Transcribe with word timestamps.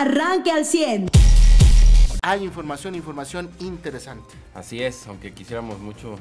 arranque 0.00 0.50
al 0.50 0.64
100. 0.64 1.08
Hay 2.22 2.44
información, 2.44 2.94
información 2.94 3.50
interesante. 3.60 4.34
Así 4.54 4.82
es, 4.82 5.06
aunque 5.06 5.32
quisiéramos 5.32 5.78
mucho 5.78 6.16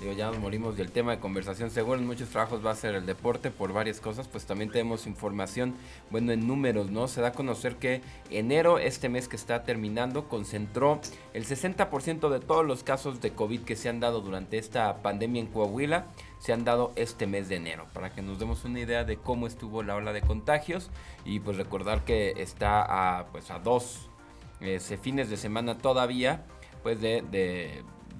digo, 0.00 0.12
ya 0.12 0.26
nos 0.26 0.38
morimos 0.38 0.76
del 0.76 0.90
tema 0.90 1.12
de 1.12 1.18
conversación. 1.18 1.70
Seguro 1.70 1.98
en 1.98 2.06
muchos 2.06 2.28
trabajos 2.28 2.64
va 2.64 2.70
a 2.70 2.74
ser 2.74 2.94
el 2.94 3.06
deporte 3.06 3.50
por 3.50 3.72
varias 3.72 4.00
cosas, 4.00 4.28
pues 4.28 4.46
también 4.46 4.70
tenemos 4.70 5.06
información, 5.06 5.74
bueno, 6.10 6.32
en 6.32 6.46
números, 6.46 6.90
¿no? 6.90 7.08
Se 7.08 7.20
da 7.20 7.28
a 7.28 7.32
conocer 7.32 7.76
que 7.76 8.02
enero, 8.30 8.78
este 8.78 9.08
mes 9.08 9.28
que 9.28 9.36
está 9.36 9.64
terminando, 9.64 10.28
concentró 10.28 11.00
el 11.34 11.44
60% 11.44 12.28
de 12.28 12.40
todos 12.40 12.64
los 12.64 12.82
casos 12.82 13.20
de 13.20 13.32
COVID 13.32 13.62
que 13.62 13.76
se 13.76 13.88
han 13.88 14.00
dado 14.00 14.20
durante 14.20 14.58
esta 14.58 15.02
pandemia 15.02 15.40
en 15.40 15.48
Coahuila, 15.48 16.06
se 16.38 16.52
han 16.52 16.64
dado 16.64 16.92
este 16.96 17.26
mes 17.26 17.48
de 17.48 17.56
enero, 17.56 17.86
para 17.92 18.14
que 18.14 18.22
nos 18.22 18.38
demos 18.38 18.64
una 18.64 18.80
idea 18.80 19.04
de 19.04 19.16
cómo 19.16 19.46
estuvo 19.46 19.82
la 19.82 19.96
ola 19.96 20.12
de 20.12 20.20
contagios 20.20 20.90
y 21.24 21.40
pues 21.40 21.56
recordar 21.56 22.04
que 22.04 22.34
está 22.36 23.18
a, 23.18 23.26
pues 23.26 23.50
a 23.50 23.58
dos 23.58 24.08
fines 25.02 25.30
de 25.30 25.36
semana 25.36 25.78
todavía, 25.78 26.44
pues 26.82 27.00
de 27.00 27.22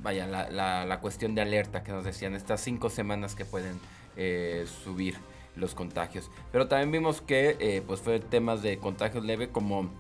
vaya, 0.02 0.27
la, 0.27 0.84
la, 0.84 1.01
cuestión 1.01 1.34
de 1.34 1.43
alerta 1.43 1.83
que 1.83 1.93
nos 1.93 2.05
decían, 2.05 2.34
estas 2.34 2.61
cinco 2.61 2.91
semanas 2.91 3.34
que 3.34 3.45
pueden 3.45 3.80
eh, 4.16 4.66
subir 4.84 5.16
los 5.57 5.74
contagios. 5.74 6.30
Pero 6.52 6.69
también 6.69 6.91
vimos 6.93 7.21
que 7.21 7.57
eh, 7.61 7.83
pues 7.87 8.01
fue 8.01 8.21
temas 8.21 8.62
de 8.62 8.79
contagios 8.79 9.24
leve 9.24 9.51
como 9.51 9.91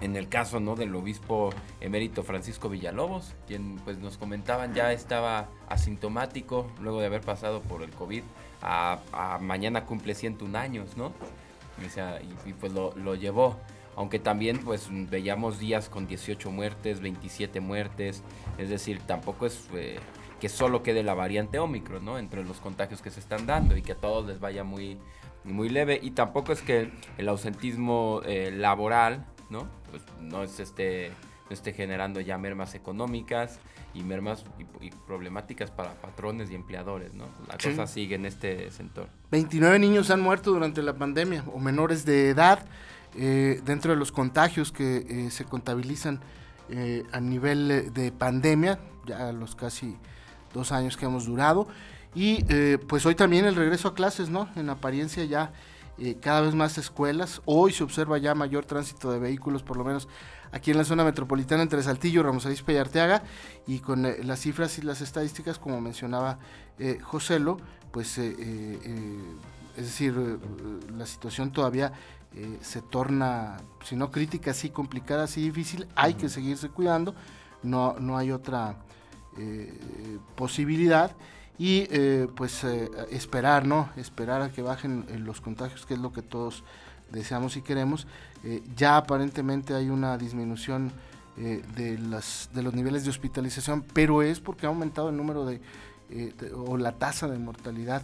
en 0.00 0.16
el 0.16 0.28
caso 0.28 0.60
¿no? 0.60 0.76
del 0.76 0.94
obispo 0.94 1.50
emérito 1.80 2.22
Francisco 2.22 2.68
Villalobos, 2.68 3.34
quien 3.46 3.76
pues 3.84 3.98
nos 3.98 4.16
comentaban 4.16 4.74
ya 4.74 4.92
estaba 4.92 5.48
asintomático 5.68 6.70
luego 6.80 7.00
de 7.00 7.06
haber 7.06 7.20
pasado 7.20 7.60
por 7.60 7.82
el 7.82 7.90
COVID, 7.90 8.22
a, 8.62 9.38
mañana 9.40 9.84
cumple 9.84 10.14
101 10.14 10.58
años, 10.58 10.96
¿no? 10.96 11.12
y, 12.46 12.52
pues 12.54 12.72
lo, 12.72 12.94
lo 12.96 13.14
llevó 13.14 13.58
aunque 13.96 14.18
también 14.18 14.58
pues 14.58 14.88
veíamos 14.90 15.58
días 15.58 15.88
con 15.88 16.06
18 16.06 16.50
muertes, 16.50 17.00
27 17.00 17.60
muertes, 17.60 18.22
es 18.58 18.68
decir, 18.68 19.00
tampoco 19.00 19.46
es 19.46 19.68
eh, 19.74 19.98
que 20.40 20.48
solo 20.48 20.82
quede 20.82 21.02
la 21.02 21.14
variante 21.14 21.58
Omicron, 21.58 22.04
¿no? 22.04 22.18
Entre 22.18 22.44
los 22.44 22.58
contagios 22.58 23.02
que 23.02 23.10
se 23.10 23.20
están 23.20 23.46
dando 23.46 23.76
y 23.76 23.82
que 23.82 23.92
a 23.92 23.96
todos 23.96 24.26
les 24.26 24.40
vaya 24.40 24.64
muy, 24.64 24.98
muy 25.44 25.68
leve 25.68 25.98
y 26.02 26.12
tampoco 26.12 26.52
es 26.52 26.62
que 26.62 26.90
el 27.18 27.28
ausentismo 27.28 28.22
eh, 28.24 28.50
laboral, 28.50 29.26
¿no? 29.50 29.68
Pues 29.90 30.02
no 30.20 30.42
es 30.42 30.60
este 30.60 31.12
no 31.50 31.54
esté 31.54 31.72
generando 31.72 32.20
ya 32.20 32.38
mermas 32.38 32.76
económicas 32.76 33.58
y 33.92 34.04
mermas 34.04 34.44
y, 34.80 34.90
problemáticas 34.90 35.72
para 35.72 35.94
patrones 35.94 36.48
y 36.50 36.54
empleadores, 36.54 37.12
¿no? 37.12 37.24
La 37.48 37.58
cosa 37.58 37.88
sigue 37.88 38.14
en 38.14 38.24
este 38.24 38.70
sector. 38.70 39.08
29 39.32 39.80
niños 39.80 40.10
han 40.10 40.20
muerto 40.20 40.52
durante 40.52 40.80
la 40.80 40.94
pandemia 40.94 41.44
o 41.52 41.58
menores 41.58 42.04
de 42.04 42.30
edad. 42.30 42.64
Eh, 43.16 43.60
dentro 43.64 43.92
de 43.92 43.98
los 43.98 44.12
contagios 44.12 44.70
que 44.70 44.98
eh, 45.08 45.30
se 45.30 45.44
contabilizan 45.44 46.20
eh, 46.68 47.04
a 47.12 47.20
nivel 47.20 47.92
de 47.92 48.12
pandemia, 48.12 48.78
ya 49.04 49.32
los 49.32 49.56
casi 49.56 49.96
dos 50.54 50.70
años 50.72 50.96
que 50.96 51.06
hemos 51.06 51.26
durado. 51.26 51.66
Y 52.14 52.42
pues 52.88 53.06
hoy 53.06 53.14
también 53.14 53.44
el 53.44 53.54
regreso 53.54 53.86
a 53.86 53.94
clases, 53.94 54.30
¿no? 54.30 54.48
En 54.56 54.68
apariencia 54.68 55.24
ya 55.24 55.52
cada 56.20 56.40
vez 56.40 56.56
más 56.56 56.76
escuelas. 56.76 57.40
Hoy 57.44 57.72
se 57.72 57.84
observa 57.84 58.18
ya 58.18 58.34
mayor 58.34 58.64
tránsito 58.64 59.12
de 59.12 59.20
vehículos, 59.20 59.62
por 59.62 59.76
lo 59.76 59.84
menos 59.84 60.08
aquí 60.50 60.72
en 60.72 60.78
la 60.78 60.82
zona 60.82 61.04
metropolitana 61.04 61.62
entre 61.62 61.80
Saltillo, 61.84 62.24
Ramos 62.24 62.46
Arizpe 62.46 62.72
y 62.72 62.78
Arteaga. 62.78 63.22
Y 63.68 63.78
con 63.78 64.02
las 64.02 64.40
cifras 64.40 64.76
y 64.78 64.82
las 64.82 65.02
estadísticas, 65.02 65.60
como 65.60 65.80
mencionaba 65.80 66.40
Joselo, 67.00 67.58
pues 67.92 68.18
es 68.18 68.34
decir, 69.76 70.40
la 70.92 71.06
situación 71.06 71.52
todavía 71.52 71.92
eh, 72.36 72.58
se 72.62 72.80
torna, 72.80 73.56
si 73.82 73.96
no 73.96 74.12
crítica, 74.12 74.54
sí 74.54 74.70
complicada, 74.70 75.26
sí 75.26 75.42
difícil, 75.42 75.88
hay 75.96 76.14
que 76.14 76.28
seguirse 76.28 76.68
cuidando, 76.68 77.12
no, 77.64 77.96
no 77.98 78.16
hay 78.16 78.30
otra 78.30 78.76
eh, 79.36 79.76
posibilidad 80.36 81.10
y 81.58 81.88
eh, 81.90 82.28
pues 82.36 82.62
esperar, 83.10 83.66
¿no? 83.66 83.90
Esperar 83.96 84.42
a 84.42 84.52
que 84.52 84.62
bajen 84.62 85.06
los 85.24 85.40
contagios, 85.40 85.84
que 85.86 85.94
es 85.94 86.00
lo 86.00 86.12
que 86.12 86.22
todos 86.22 86.62
deseamos 87.10 87.56
y 87.56 87.62
queremos. 87.62 88.06
ya 88.76 88.96
aparentemente 88.96 89.74
hay 89.74 89.90
una 89.90 90.16
disminución 90.16 90.92
de, 91.36 91.98
las, 91.98 92.48
de 92.54 92.62
los 92.62 92.74
niveles 92.74 93.02
de 93.04 93.10
hospitalización, 93.10 93.82
pero 93.92 94.22
es 94.22 94.40
porque 94.40 94.66
ha 94.66 94.68
aumentado 94.68 95.08
el 95.10 95.16
número 95.16 95.44
de, 95.44 95.60
o 96.54 96.76
la 96.76 96.92
tasa 96.92 97.28
de 97.28 97.38
mortalidad 97.38 98.02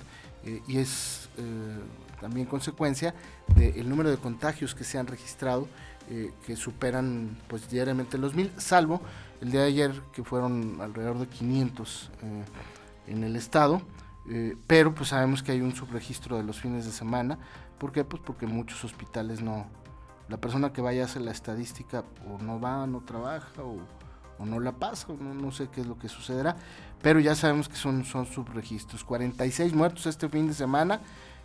y 0.67 0.79
es 0.79 1.29
también 2.27 2.49
consecuencia 2.49 3.15
del 3.55 3.89
número 3.89 4.11
de 4.11 4.17
contagios 4.17 4.75
que 4.75 4.83
se 4.83 4.99
han 4.99 5.07
registrado, 5.07 5.69
eh, 6.11 6.33
que 6.45 6.57
superan 6.57 7.39
pues 7.47 7.71
diariamente 7.71 8.19
los 8.19 8.35
mil, 8.35 8.51
salvo 8.57 9.01
el 9.41 9.53
día 9.53 9.61
de 9.61 9.69
ayer 9.69 10.03
que 10.13 10.25
fueron 10.25 10.81
alrededor 10.81 11.21
de 11.21 11.29
500 11.29 12.11
eh, 12.11 12.45
en 13.13 13.23
el 13.23 13.37
estado, 13.37 13.81
eh, 14.29 14.57
pero 14.67 14.93
pues 14.93 15.11
sabemos 15.11 15.45
que 15.45 15.53
hay 15.53 15.61
un 15.61 15.77
subregistro 15.77 16.37
de 16.37 16.43
los 16.43 16.59
fines 16.59 16.85
de 16.85 16.91
semana, 16.91 17.39
¿por 17.79 17.93
qué? 17.93 18.03
Pues 18.03 18.21
porque 18.27 18.49
muchos 18.49 18.83
hospitales 18.83 19.41
no, 19.41 19.67
la 20.29 20.39
persona 20.39 20.73
que 20.73 20.81
vaya 20.81 21.03
a 21.03 21.05
hacer 21.05 21.23
la 21.23 21.31
estadística 21.31 22.03
o 22.29 22.43
no 22.43 22.61
va, 22.61 22.89
no 22.89 23.03
trabaja 23.03 23.63
o, 23.63 23.79
no 24.45 24.59
la 24.59 24.73
pasa, 24.73 25.07
no, 25.21 25.33
no, 25.33 25.53
sé 25.53 25.69
qué 25.69 25.83
es 25.83 25.87
lo 25.87 25.97
que 25.97 26.09
sucederá, 26.09 26.57
pero 27.03 27.21
ya 27.21 27.37
sabemos 27.37 27.69
que 27.69 27.77
son, 27.77 28.05
son 28.05 28.27
subregistros. 28.27 29.05
46 29.05 29.73
muertos 29.75 30.07
este 30.07 30.29
fin 30.29 30.49
de 30.49 30.55
semana, 30.55 31.01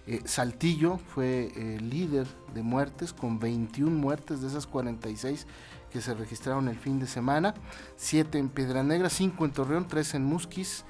eh, 0.07 0.22
Saltillo 0.25 0.97
fue 0.97 1.51
eh, 1.56 1.79
líder 1.79 2.28
de 2.53 2.63
muertes 2.63 3.13
con 3.13 3.39
21 3.39 3.91
muertes 3.91 4.41
de 4.41 4.47
esas 4.47 4.67
46 4.67 5.47
que 5.91 6.01
se 6.01 6.13
registraron 6.13 6.69
el 6.69 6.78
fin 6.78 7.00
de 7.00 7.07
semana, 7.07 7.53
7 7.97 8.38
en 8.38 8.50
Piedra 8.50 8.81
Negra, 8.84 9.09
5 9.09 9.45
en 9.45 9.51
Torreón, 9.51 9.88
3 9.88 10.16
en 10.16 10.25
Musquis, 10.25 10.85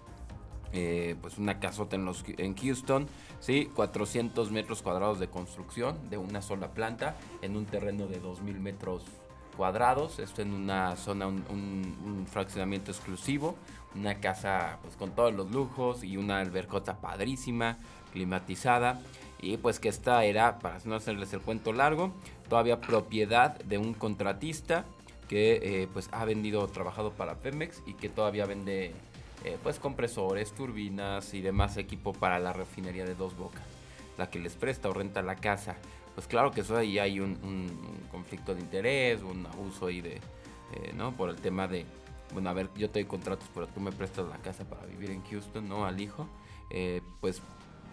Pues 1.21 1.37
una 1.37 1.59
casota 1.59 1.95
en, 1.95 2.55
Houston, 2.55 3.07
sí, 3.39 3.69
400 3.75 4.51
metros 4.51 4.81
cuadrados 4.81 5.19
de 5.19 5.27
construcción 5.27 6.09
de 6.09 6.17
una 6.17 6.41
sola 6.41 6.73
planta 6.73 7.15
en 7.41 7.55
un 7.57 7.65
terreno 7.65 8.07
de 8.07 8.21
2.000 8.21 8.59
metros 8.59 9.03
cuadrados, 9.57 10.19
esto 10.19 10.41
en 10.41 10.53
una 10.53 10.95
zona, 10.95 11.27
un 11.27 12.25
fraccionamiento 12.29 12.91
exclusivo, 12.91 13.55
una 13.95 14.19
casa 14.19 14.79
pues 14.81 14.95
con 14.95 15.11
todos 15.11 15.33
los 15.33 15.51
lujos 15.51 16.03
y 16.03 16.17
una 16.17 16.39
albercota 16.39 16.97
padrísima, 16.97 17.77
climatizada. 18.11 19.01
Y 19.41 19.57
pues 19.57 19.79
que 19.79 19.89
esta 19.89 20.23
era, 20.25 20.59
para 20.59 20.79
no 20.85 20.95
hacerles 20.95 21.31
el 21.33 21.39
cuento 21.39 21.71
largo, 21.71 22.11
todavía 22.49 22.81
propiedad 22.81 23.57
de 23.59 23.77
un 23.77 23.93
contratista 23.93 24.85
que 25.27 25.59
eh, 25.61 25.87
pues 25.93 26.09
ha 26.11 26.25
vendido, 26.25 26.67
trabajado 26.67 27.11
para 27.11 27.35
Pemex 27.35 27.81
y 27.85 27.93
que 27.93 28.09
todavía 28.09 28.45
vende 28.45 28.93
eh, 29.43 29.57
pues 29.61 29.79
compresores, 29.79 30.53
turbinas 30.53 31.33
y 31.33 31.41
demás 31.41 31.77
equipo 31.77 32.13
para 32.13 32.39
la 32.39 32.53
refinería 32.53 33.05
de 33.05 33.15
Dos 33.15 33.35
Bocas, 33.37 33.63
la 34.17 34.29
que 34.29 34.39
les 34.39 34.55
presta 34.55 34.89
o 34.89 34.93
renta 34.93 35.21
la 35.21 35.35
casa. 35.35 35.77
Pues 36.15 36.27
claro 36.27 36.51
que 36.51 36.61
eso 36.61 36.75
ahí 36.75 36.99
hay 36.99 37.19
un, 37.19 37.37
conflicto 38.11 38.53
de 38.53 38.61
interés, 38.61 39.21
un 39.21 39.45
abuso 39.45 39.87
ahí 39.87 40.01
de, 40.01 40.15
eh, 40.15 40.93
¿no? 40.95 41.15
Por 41.15 41.29
el 41.29 41.37
tema 41.37 41.67
de, 41.67 41.85
bueno, 42.33 42.49
a 42.49 42.53
ver, 42.53 42.69
yo 42.75 42.89
te 42.89 42.99
doy 42.99 43.07
contratos, 43.07 43.47
pero 43.53 43.67
tú 43.67 43.79
me 43.79 43.91
prestas 43.91 44.27
la 44.27 44.37
casa 44.37 44.65
para 44.65 44.85
vivir 44.85 45.11
en 45.11 45.23
Houston, 45.23 45.69
¿no? 45.69 45.85
Al 45.85 46.01
hijo. 46.01 46.27
Eh, 46.69 47.01
pues 47.21 47.41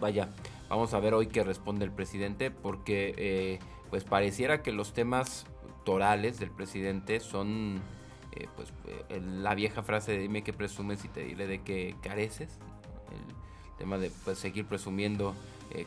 vaya, 0.01 0.29
vamos 0.69 0.93
a 0.93 0.99
ver 0.99 1.13
hoy 1.13 1.27
qué 1.27 1.43
responde 1.43 1.85
el 1.85 1.91
presidente, 1.91 2.51
porque 2.51 3.59
pues 3.89 4.03
pareciera 4.03 4.61
que 4.61 4.73
los 4.73 4.93
temas 4.93 5.45
electorales 5.87 6.37
del 6.37 6.51
presidente 6.51 7.21
son 7.21 7.79
eh, 8.43 8.49
pues 8.55 8.71
la 9.19 9.55
vieja 9.55 9.83
frase 9.83 10.13
de 10.13 10.19
dime 10.19 10.43
que 10.43 10.53
presumes 10.53 11.03
y 11.05 11.07
te 11.07 11.23
diré 11.23 11.47
de 11.47 11.61
qué 11.61 11.95
careces. 12.01 12.57
El 13.11 13.77
tema 13.77 13.97
de 13.97 14.11
pues, 14.25 14.39
seguir 14.39 14.65
presumiendo 14.65 15.35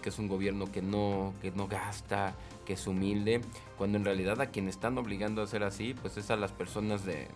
que 0.02 0.10
es 0.10 0.18
un 0.18 0.28
gobierno 0.28 0.70
que 0.70 0.82
no, 0.82 1.32
que 1.40 1.50
no 1.52 1.66
gasta, 1.66 2.34
que 2.66 2.74
es 2.74 2.86
humilde, 2.86 3.40
cuando 3.78 3.96
en 3.96 4.04
realidad 4.04 4.40
a 4.42 4.50
quien 4.50 4.68
están 4.68 4.98
obligando 4.98 5.42
a 5.42 5.46
ser 5.46 5.64
así, 5.64 5.94
pues 5.94 6.18
es 6.18 6.30
a 6.30 6.36
las 6.36 6.52
personas 6.52 7.06
de, 7.06 7.28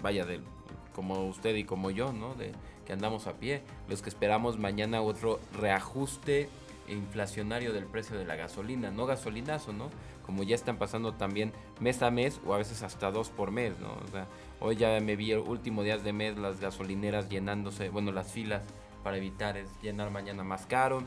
vaya, 0.00 0.24
de, 0.24 0.40
como 0.94 1.26
usted 1.26 1.56
y 1.56 1.64
como 1.64 1.90
yo, 1.90 2.12
¿no? 2.12 2.34
De, 2.34 2.52
que 2.88 2.94
andamos 2.94 3.26
a 3.26 3.34
pie, 3.34 3.60
los 3.86 4.00
que 4.00 4.08
esperamos 4.08 4.58
mañana 4.58 5.02
otro 5.02 5.40
reajuste 5.60 6.48
inflacionario 6.88 7.74
del 7.74 7.84
precio 7.84 8.16
de 8.16 8.24
la 8.24 8.34
gasolina, 8.34 8.90
no 8.90 9.04
gasolinazo, 9.04 9.74
¿no? 9.74 9.90
Como 10.28 10.42
ya 10.42 10.54
están 10.54 10.76
pasando 10.76 11.14
también 11.14 11.54
mes 11.80 12.02
a 12.02 12.10
mes 12.10 12.38
o 12.46 12.52
a 12.52 12.58
veces 12.58 12.82
hasta 12.82 13.10
dos 13.10 13.30
por 13.30 13.50
mes, 13.50 13.80
¿no? 13.80 13.94
O 14.04 14.08
sea, 14.12 14.28
hoy 14.60 14.76
ya 14.76 15.00
me 15.00 15.16
vi 15.16 15.32
el 15.32 15.38
último 15.38 15.82
días 15.82 16.04
de 16.04 16.12
mes 16.12 16.36
las 16.36 16.60
gasolineras 16.60 17.30
llenándose, 17.30 17.88
bueno, 17.88 18.12
las 18.12 18.30
filas 18.30 18.62
para 19.02 19.16
evitar 19.16 19.56
llenar 19.80 20.10
mañana 20.10 20.44
más 20.44 20.66
caro, 20.66 21.02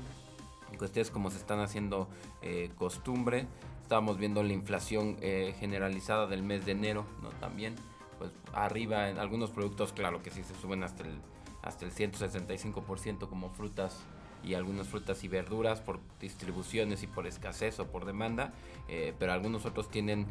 cuestiones 0.77 1.11
como 1.11 1.29
se 1.29 1.37
están 1.37 1.59
haciendo 1.59 2.09
eh, 2.41 2.71
costumbre. 2.75 3.45
Estamos 3.83 4.17
viendo 4.17 4.41
la 4.41 4.53
inflación 4.53 5.17
eh, 5.21 5.53
generalizada 5.59 6.25
del 6.25 6.41
mes 6.41 6.65
de 6.65 6.71
enero, 6.71 7.05
¿no? 7.21 7.29
También, 7.29 7.75
pues 8.17 8.31
arriba 8.53 9.09
en 9.09 9.19
algunos 9.19 9.51
productos, 9.51 9.93
claro 9.93 10.23
que 10.23 10.31
sí 10.31 10.43
se 10.43 10.55
suben 10.55 10.83
hasta 10.83 11.03
el 11.03 11.21
hasta 11.61 11.85
el 11.85 11.93
165% 11.93 13.29
como 13.29 13.49
frutas 13.49 13.99
y 14.43 14.53
algunas 14.53 14.87
frutas 14.87 15.23
y 15.23 15.27
verduras 15.27 15.81
por 15.81 15.99
distribuciones 16.19 17.03
y 17.03 17.07
por 17.07 17.27
escasez 17.27 17.79
o 17.79 17.87
por 17.87 18.05
demanda, 18.05 18.53
eh, 18.87 19.13
pero 19.19 19.33
algunos 19.33 19.65
otros 19.65 19.89
tienen 19.89 20.25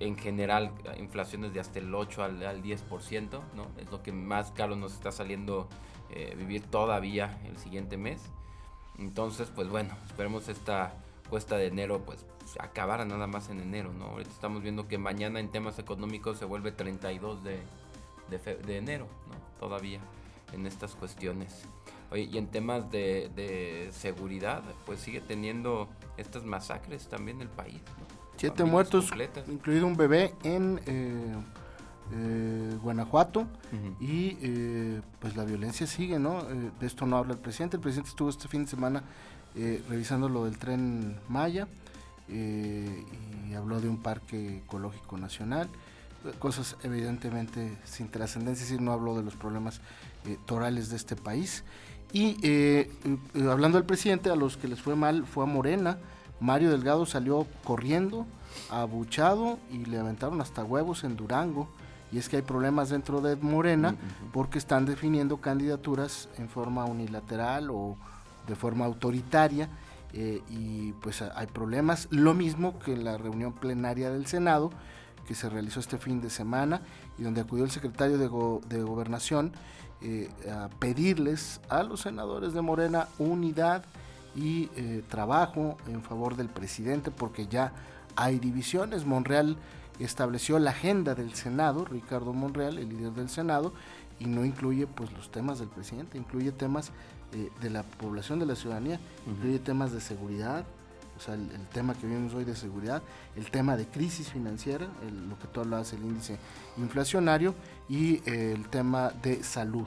en 0.00 0.16
general 0.16 0.72
inflaciones 0.98 1.52
de 1.52 1.60
hasta 1.60 1.78
el 1.78 1.94
8 1.94 2.24
al, 2.24 2.46
al 2.46 2.62
10%, 2.62 3.40
¿no? 3.54 3.66
Es 3.78 3.90
lo 3.90 4.02
que 4.02 4.12
más 4.12 4.50
caro 4.50 4.74
nos 4.74 4.94
está 4.94 5.12
saliendo 5.12 5.68
eh, 6.10 6.34
vivir 6.36 6.62
todavía 6.62 7.38
el 7.44 7.58
siguiente 7.58 7.96
mes. 7.96 8.20
Entonces, 8.98 9.50
pues 9.54 9.68
bueno, 9.68 9.94
esperemos 10.06 10.48
esta 10.48 10.94
cuesta 11.28 11.56
de 11.56 11.68
enero 11.68 12.02
pues 12.04 12.26
acabara 12.58 13.04
nada 13.04 13.26
más 13.26 13.48
en 13.50 13.60
enero, 13.60 13.92
¿no? 13.92 14.06
Ahorita 14.06 14.30
estamos 14.30 14.62
viendo 14.62 14.88
que 14.88 14.98
mañana 14.98 15.38
en 15.38 15.50
temas 15.50 15.78
económicos 15.78 16.38
se 16.38 16.46
vuelve 16.46 16.72
32 16.72 17.44
de, 17.44 17.60
de, 18.30 18.56
de 18.56 18.76
enero, 18.76 19.06
¿no? 19.28 19.36
Todavía 19.60 20.00
en 20.52 20.66
estas 20.66 20.96
cuestiones. 20.96 21.64
Oye, 22.10 22.28
y 22.30 22.38
en 22.38 22.48
temas 22.48 22.90
de, 22.90 23.90
seguridad, 23.92 24.62
pues 24.86 25.00
sigue 25.00 25.20
teniendo 25.20 25.88
estas 26.16 26.44
masacres 26.44 27.08
también 27.08 27.40
el 27.40 27.48
país. 27.48 27.80
Siete 28.36 28.64
muertos, 28.64 29.10
incluido 29.48 29.86
un 29.86 29.96
bebé 29.96 30.34
en 30.42 30.80
eh, 30.86 31.34
eh, 32.12 32.76
Guanajuato. 32.82 33.46
Y 34.00 34.38
eh, 34.40 35.02
pues 35.20 35.36
la 35.36 35.44
violencia 35.44 35.86
sigue, 35.86 36.18
¿no? 36.18 36.42
de 36.42 36.86
esto 36.86 37.06
no 37.06 37.16
habla 37.16 37.34
el 37.34 37.38
presidente. 37.38 37.76
El 37.76 37.82
presidente 37.82 38.10
estuvo 38.10 38.30
este 38.30 38.48
fin 38.48 38.64
de 38.64 38.70
semana 38.70 39.04
revisando 39.88 40.28
lo 40.28 40.44
del 40.44 40.58
tren 40.58 41.18
Maya 41.28 41.68
y 42.28 43.54
habló 43.54 43.80
de 43.80 43.88
un 43.88 44.02
parque 44.02 44.58
ecológico 44.58 45.18
nacional 45.18 45.68
cosas 46.38 46.76
evidentemente 46.82 47.76
sin 47.84 48.08
trascendencia, 48.08 48.66
si 48.66 48.78
no 48.78 48.92
hablo 48.92 49.16
de 49.16 49.22
los 49.22 49.36
problemas 49.36 49.80
eh, 50.26 50.36
torales 50.46 50.90
de 50.90 50.96
este 50.96 51.16
país. 51.16 51.64
Y 52.12 52.36
eh, 52.42 52.90
eh, 53.04 53.48
hablando 53.48 53.78
del 53.78 53.86
presidente, 53.86 54.30
a 54.30 54.36
los 54.36 54.56
que 54.56 54.68
les 54.68 54.80
fue 54.80 54.96
mal 54.96 55.26
fue 55.26 55.44
a 55.44 55.46
Morena. 55.46 55.98
Mario 56.40 56.70
Delgado 56.70 57.06
salió 57.06 57.46
corriendo, 57.64 58.26
abuchado 58.70 59.58
y 59.70 59.84
le 59.84 59.98
aventaron 59.98 60.40
hasta 60.40 60.64
huevos 60.64 61.04
en 61.04 61.16
Durango. 61.16 61.68
Y 62.12 62.18
es 62.18 62.28
que 62.28 62.36
hay 62.36 62.42
problemas 62.42 62.88
dentro 62.88 63.20
de 63.20 63.36
Morena 63.36 63.94
porque 64.32 64.58
están 64.58 64.84
definiendo 64.84 65.36
candidaturas 65.36 66.28
en 66.38 66.48
forma 66.48 66.84
unilateral 66.84 67.70
o 67.70 67.96
de 68.48 68.56
forma 68.56 68.84
autoritaria. 68.86 69.68
y 70.12 70.92
pues 71.02 71.22
hay 71.22 71.46
problemas. 71.46 72.08
Lo 72.10 72.34
mismo 72.34 72.80
que 72.80 72.94
en 72.94 73.04
la 73.04 73.16
reunión 73.16 73.52
plenaria 73.52 74.10
del 74.10 74.26
Senado 74.26 74.72
que 75.30 75.36
se 75.36 75.48
realizó 75.48 75.78
este 75.78 75.96
fin 75.96 76.20
de 76.20 76.28
semana 76.28 76.82
y 77.20 77.22
donde 77.22 77.42
acudió 77.42 77.64
el 77.64 77.70
secretario 77.70 78.18
de, 78.18 78.28
de 78.74 78.82
Gobernación 78.82 79.52
eh, 80.02 80.30
a 80.50 80.70
pedirles 80.78 81.60
a 81.68 81.82
los 81.82 82.00
senadores 82.00 82.54
de 82.54 82.62
Morena 82.62 83.08
unidad 83.18 83.84
y 84.34 84.70
eh, 84.74 85.04
trabajo 85.08 85.76
en 85.86 86.02
favor 86.02 86.36
del 86.36 86.48
presidente 86.48 87.10
porque 87.10 87.46
ya 87.46 87.72
hay 88.16 88.38
divisiones. 88.38 89.04
Monreal 89.04 89.58
estableció 89.98 90.58
la 90.58 90.70
agenda 90.70 91.14
del 91.14 91.34
Senado, 91.34 91.84
Ricardo 91.84 92.32
Monreal, 92.32 92.78
el 92.78 92.88
líder 92.88 93.12
del 93.12 93.28
Senado, 93.28 93.74
y 94.18 94.24
no 94.24 94.46
incluye 94.46 94.86
pues 94.86 95.12
los 95.12 95.30
temas 95.30 95.58
del 95.58 95.68
presidente, 95.68 96.16
incluye 96.16 96.50
temas 96.50 96.92
eh, 97.34 97.50
de 97.60 97.68
la 97.68 97.82
población, 97.82 98.38
de 98.38 98.46
la 98.46 98.56
ciudadanía, 98.56 98.98
incluye 99.26 99.58
temas 99.58 99.92
de 99.92 100.00
seguridad, 100.00 100.64
o 101.20 101.22
sea, 101.22 101.34
el, 101.34 101.50
tema 101.70 101.92
que 101.92 102.06
vimos 102.06 102.32
hoy 102.32 102.44
de 102.44 102.56
seguridad, 102.56 103.02
el 103.36 103.50
tema 103.50 103.76
de 103.76 103.86
crisis 103.86 104.30
financiera, 104.30 104.88
lo 105.28 105.38
que 105.38 105.46
tú 105.48 105.60
hablabas, 105.60 105.92
el 105.92 106.02
índice 106.02 106.38
inflacionario 106.78 107.54
y 107.90 108.22
eh, 108.24 108.54
el 108.56 108.68
tema 108.70 109.10
de 109.22 109.44
salud. 109.44 109.86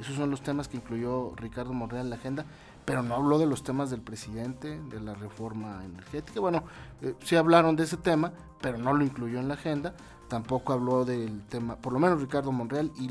Esos 0.00 0.14
son 0.14 0.30
los 0.30 0.40
temas 0.40 0.68
que 0.68 0.76
incluyó 0.76 1.34
Ricardo 1.34 1.72
Monreal 1.72 2.04
en 2.04 2.10
la 2.10 2.16
agenda, 2.16 2.46
pero 2.84 3.02
no 3.02 3.16
habló 3.16 3.40
de 3.40 3.46
los 3.46 3.64
temas 3.64 3.90
del 3.90 4.02
presidente, 4.02 4.80
de 4.80 5.00
la 5.00 5.14
reforma 5.14 5.84
energética. 5.84 6.38
Bueno, 6.38 6.62
eh, 7.02 7.16
sí 7.24 7.34
hablaron 7.34 7.74
de 7.74 7.82
ese 7.82 7.96
tema, 7.96 8.32
pero 8.60 8.78
no 8.78 8.94
lo 8.94 9.04
incluyó 9.04 9.40
en 9.40 9.48
la 9.48 9.54
agenda. 9.54 9.94
Tampoco 10.28 10.74
habló 10.74 11.04
del 11.04 11.42
tema, 11.46 11.74
por 11.74 11.92
lo 11.92 11.98
menos 11.98 12.20
Ricardo 12.20 12.52
Monreal, 12.52 12.92
y 13.00 13.10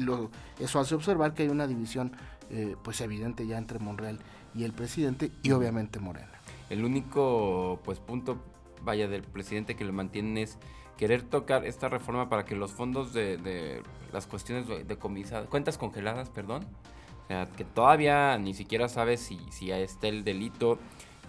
eso 0.63 0.80
hace 0.80 0.96
observar 0.96 1.34
que 1.34 1.44
hay 1.44 1.50
una 1.50 1.68
división 1.68 2.13
eh, 2.50 2.78
pues 2.81 3.02
evidente 3.02 3.46
ya 3.46 3.58
entre 3.58 3.78
Monreal 3.80 4.20
y 4.56 4.63
el 4.63 4.72
presidente 4.72 5.31
y 5.44 5.52
obviamente 5.52 6.00
Morena. 6.00 6.31
El 6.69 6.84
único 6.84 7.80
pues 7.84 8.00
punto, 8.00 8.38
vaya, 8.81 9.08
del 9.08 9.24
presidente 9.24 9.75
que 9.75 9.86
lo 9.86 9.94
mantienen 9.94 10.38
es 10.38 10.58
querer 10.98 11.24
tocar 11.24 11.66
esta 11.66 11.90
reforma 11.90 12.28
para 12.28 12.46
que 12.46 12.56
los 12.56 12.72
fondos 12.72 13.14
de, 13.14 13.81
las 14.12 14.28
cuestiones 14.28 14.68
de, 14.68 14.84
de 14.84 14.98
cuentas 14.98 15.78
congeladas, 15.78 16.30
perdón, 16.30 16.66
o 17.24 17.28
sea, 17.28 17.46
que 17.46 17.66
todavía 17.66 18.38
ni 18.38 18.54
siquiera 18.54 18.88
sabe 18.90 19.18
si, 19.18 19.40
si 19.52 19.72
está 19.72 20.08
el 20.08 20.24
delito 20.24 20.80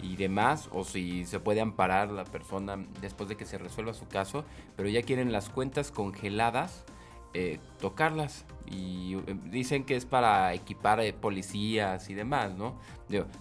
y 0.01 0.15
demás, 0.15 0.69
o 0.71 0.83
si 0.85 1.25
se 1.25 1.39
puede 1.39 1.61
amparar 1.61 2.09
la 2.09 2.23
persona 2.23 2.77
después 3.01 3.27
de 3.27 3.35
que 3.35 3.45
se 3.45 3.57
resuelva 3.57 3.93
su 3.93 4.07
caso, 4.07 4.45
pero 4.77 4.87
ya 4.87 5.03
quieren 5.03 5.31
las 5.31 5.49
cuentas 5.49 5.91
congeladas, 5.91 6.85
eh, 7.33 7.59
tocarlas. 7.79 8.45
Y 8.65 9.15
eh, 9.15 9.37
dicen 9.45 9.83
que 9.83 9.95
es 9.95 10.05
para 10.05 10.53
equipar 10.53 11.01
eh, 11.01 11.11
policías 11.11 12.09
y 12.09 12.13
demás, 12.13 12.55
¿no? 12.55 12.75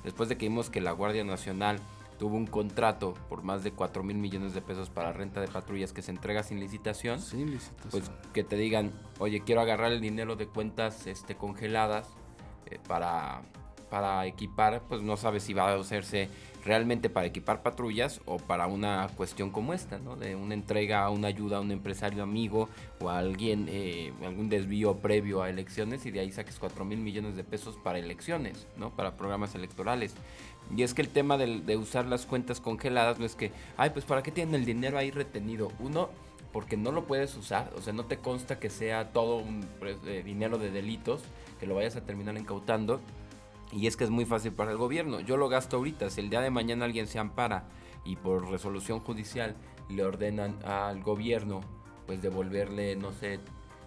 después 0.03 0.31
de 0.31 0.39
que 0.39 0.49
vimos 0.49 0.71
que 0.71 0.81
la 0.81 0.93
Guardia 0.93 1.23
Nacional 1.23 1.79
tuvo 2.19 2.37
un 2.37 2.47
contrato 2.47 3.15
por 3.29 3.43
más 3.43 3.63
de 3.63 3.73
4 3.73 4.03
mil 4.03 4.19
millones 4.19 4.55
de 4.55 4.61
pesos 4.61 4.91
para 4.91 5.13
renta 5.13 5.41
de 5.41 5.49
patrullas 5.49 5.93
que 5.93 6.03
se 6.03 6.11
entrega 6.11 6.43
sin 6.43 6.61
licitación, 6.61 7.21
pues 7.91 8.11
que 8.33 8.45
te 8.45 8.57
digan, 8.57 8.93
oye, 9.19 9.43
quiero 9.45 9.61
agarrar 9.61 9.93
el 9.93 10.01
dinero 10.01 10.37
de 10.37 10.47
cuentas 10.47 11.07
este, 11.07 11.37
congeladas 11.37 12.09
para, 12.87 13.43
para 13.89 14.27
equipar, 14.27 14.83
pues 14.89 15.03
no 15.03 15.17
sabes 15.17 15.43
si 15.43 15.55
va 15.55 15.71
a 15.71 15.75
hacerse 15.79 16.29
realmente 16.65 17.09
para 17.09 17.27
equipar 17.27 17.63
patrullas 17.63 18.21
o 18.27 18.37
para 18.37 18.67
una 18.67 19.09
cuestión 19.17 19.51
como 19.51 19.73
esta, 19.73 19.99
¿no? 19.99 20.17
De 20.17 20.37
una 20.37 20.55
entrega, 20.55 21.09
una 21.09 21.29
ayuda 21.29 21.59
a 21.59 21.61
un 21.61 21.71
empresario 21.71 22.23
amigo 22.23 22.69
o 23.01 23.09
a 23.09 23.19
alguien, 23.19 23.67
eh, 23.69 24.13
algún 24.23 24.49
desvío 24.49 24.97
previo 24.97 25.43
a 25.43 25.51
elecciones 25.51 26.05
y 26.05 26.11
de 26.11 26.21
ahí 26.21 26.33
saques 26.33 26.59
4 26.59 26.85
mil 26.85 26.99
millones 26.99 27.37
de 27.37 27.45
pesos 27.45 27.77
para 27.77 27.99
elecciones, 27.99 28.67
¿no? 28.77 28.91
Para 28.91 29.17
programas 29.17 29.55
electorales. 29.55 30.15
Y 30.75 30.83
es 30.83 30.95
que 30.95 31.03
el 31.03 31.09
tema 31.09 31.39
de, 31.39 31.77
usar 31.77 32.07
las 32.07 32.27
cuentas 32.27 32.61
congeladas 32.61 33.19
no 33.19 33.25
es 33.25 33.35
que, 33.35 33.53
ay, 33.77 33.91
pues 33.91 34.05
para 34.05 34.23
qué 34.23 34.31
tienen 34.31 34.55
el 34.55 34.65
dinero 34.65 34.99
ahí 34.99 35.11
retenido. 35.11 35.73
Uno, 35.79 36.11
porque 36.53 36.77
no 36.77 36.93
lo 36.93 37.07
puedes 37.07 37.37
usar, 37.37 37.73
o 37.77 37.81
sea, 37.81 37.93
no 37.93 38.05
te 38.05 38.19
consta 38.19 38.59
que 38.59 38.71
sea 38.71 39.13
todo 39.13 39.37
un 39.37 39.67
pues, 39.79 39.97
dinero 40.25 40.59
de 40.59 40.71
delitos, 40.71 41.23
que 41.59 41.67
lo 41.67 41.75
vayas 41.75 41.97
a 41.97 42.05
terminar 42.05 42.37
incautando. 42.37 43.01
Y 43.73 43.87
es 43.87 43.97
que 43.97 44.05
es 44.05 44.11
muy 44.11 44.25
fácil 44.25 44.53
para 44.53 44.71
el 44.71 44.79
gobierno. 44.79 45.21
Yo 45.21 45.37
lo 45.37 45.49
gasto 45.49 45.77
ahorita. 45.77 46.11
Si 46.11 46.21
el 46.21 46.31
día 46.31 46.41
de 46.41 46.51
mañana 46.51 46.85
alguien 46.85 47.07
se 47.07 47.19
ampara 47.19 47.65
y 48.05 48.17
por 48.17 48.51
resolución 48.51 49.01
judicial 49.01 49.57
le 49.91 50.05
ordenan 50.05 50.59
al 50.65 51.03
gobierno 51.03 51.61
pues 52.07 52.23
devolverle, 52.23 52.97
no 52.97 53.13
sé, 53.13 53.39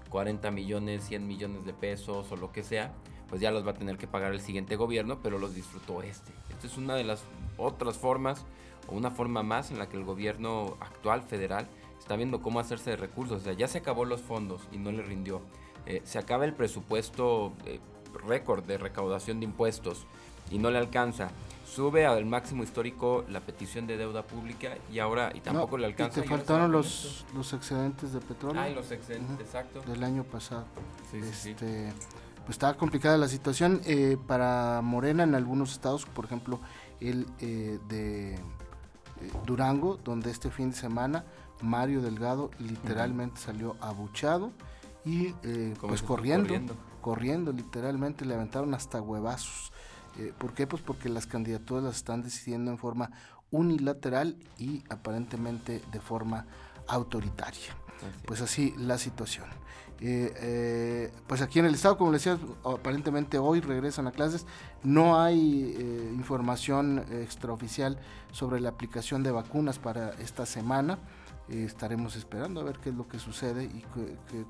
40 0.10 0.52
millones, 0.52 1.04
100 1.06 1.28
millones 1.28 1.66
de 1.66 1.74
pesos 1.74 2.32
o 2.32 2.36
lo 2.36 2.52
que 2.52 2.62
sea, 2.62 2.94
pues 3.28 3.42
ya 3.42 3.50
los 3.50 3.66
va 3.66 3.72
a 3.72 3.74
tener 3.74 3.98
que 3.98 4.06
pagar 4.06 4.32
el 4.32 4.42
siguiente 4.42 4.76
gobierno, 4.76 5.20
pero 5.24 5.40
los 5.40 5.56
disfrutó 5.56 6.04
este. 6.04 6.32
Esta 6.62 6.74
es 6.74 6.78
una 6.78 6.94
de 6.94 7.04
las 7.04 7.24
otras 7.58 7.98
formas 7.98 8.46
o 8.88 8.96
una 8.96 9.10
forma 9.10 9.42
más 9.42 9.72
en 9.72 9.80
la 9.80 9.90
que 9.90 9.98
el 9.98 10.04
gobierno 10.04 10.78
actual 10.80 11.24
federal 11.24 11.68
está 11.98 12.16
viendo 12.16 12.44
cómo 12.44 12.60
hacerse 12.60 12.92
de 12.92 12.98
recursos. 12.98 13.42
O 13.42 13.44
sea, 13.44 13.54
ya 13.54 13.68
se 13.68 13.80
acabó 13.80 14.06
los 14.06 14.22
fondos 14.22 14.62
y 14.72 14.78
no 14.78 14.92
le 14.92 15.02
rindió. 15.02 15.42
Eh, 15.88 16.04
se 16.04 16.20
acaba 16.20 16.46
el 16.46 16.54
presupuesto 16.54 17.54
eh, 17.66 17.80
récord 18.28 18.64
de 18.64 18.78
recaudación 18.78 19.40
de 19.40 19.46
impuestos 19.46 20.06
y 20.52 20.60
no 20.60 20.70
le 20.70 20.78
alcanza, 20.78 21.32
sube 21.66 22.06
al 22.06 22.28
máximo 22.28 22.62
histórico 22.62 23.26
la 23.28 23.40
petición 23.40 23.88
de 23.88 23.98
deuda 23.98 24.22
pública 24.22 24.78
y 24.94 25.00
ahora 25.00 25.32
y 25.34 25.40
tampoco 25.40 25.80
le 25.80 25.88
alcanza. 25.88 26.20
Y 26.20 26.22
te 26.22 26.30
faltaron 26.30 26.72
los, 26.72 27.26
los 27.34 27.54
excedentes 27.54 28.14
de 28.14 28.20
petróleo. 28.20 28.62
Ah, 28.62 28.70
los 28.70 28.92
excedentes, 28.92 29.40
exacto. 29.40 29.82
Del 29.82 30.04
año 30.04 30.24
pasado. 30.26 30.66
Sí, 31.10 31.22
sí, 31.34 31.50
este, 31.50 31.92
Pues 32.46 32.56
estaba 32.56 32.76
complicada 32.76 33.18
la 33.18 33.28
situación 33.28 33.82
eh, 33.86 34.18
para 34.28 34.82
Morena 34.82 35.24
en 35.24 35.36
algunos 35.36 35.72
estados, 35.72 36.06
por 36.06 36.26
ejemplo, 36.26 36.60
el 37.00 37.28
eh, 37.40 37.80
de 37.88 38.34
eh, 38.36 38.40
Durango, 39.46 39.98
donde 40.04 40.32
este 40.32 40.50
fin 40.50 40.72
de 40.72 40.76
semana 40.76 41.26
Mario 41.62 42.02
Delgado 42.02 42.52
literalmente 42.60 43.40
salió 43.40 43.76
abuchado 43.80 44.52
y 45.06 45.32
pues 45.80 46.02
corriendo, 46.04 46.48
corriendo, 46.48 46.76
corriendo, 47.02 47.52
literalmente 47.52 48.26
le 48.26 48.36
aventaron 48.36 48.74
hasta 48.74 49.02
huevazos. 49.02 49.72
Eh, 50.18 50.34
¿Por 50.38 50.54
qué? 50.54 50.68
Pues 50.68 50.82
porque 50.82 51.10
las 51.10 51.26
candidaturas 51.26 51.84
las 51.84 51.96
están 51.98 52.22
decidiendo 52.22 52.72
en 52.72 52.78
forma 52.78 53.12
unilateral 53.50 54.38
y 54.58 54.84
aparentemente 54.90 55.82
de 55.92 56.00
forma 56.00 56.46
autoritaria. 56.88 57.76
Pues 58.26 58.42
así 58.42 58.74
la 58.78 58.98
situación. 58.98 59.46
Eh, 60.00 60.34
eh, 60.38 61.12
pues 61.28 61.42
aquí 61.42 61.60
en 61.60 61.66
el 61.66 61.76
estado, 61.76 61.98
como 61.98 62.12
les 62.12 62.24
decía, 62.24 62.44
aparentemente 62.66 63.38
hoy 63.38 63.62
regresan 63.62 64.08
a 64.08 64.12
clases. 64.12 64.46
No 64.84 65.22
hay 65.22 66.12
información 66.16 67.06
extraoficial 67.12 68.00
sobre 68.32 68.60
la 68.60 68.70
aplicación 68.70 69.24
de 69.24 69.32
vacunas 69.32 69.78
para 69.80 70.12
esta 70.22 70.46
semana 70.46 70.98
estaremos 71.60 72.16
esperando 72.16 72.62
a 72.62 72.64
ver 72.64 72.80
qué 72.80 72.90
es 72.90 72.96
lo 72.96 73.08
que 73.08 73.20
sucede 73.20 73.66
y 73.66 73.84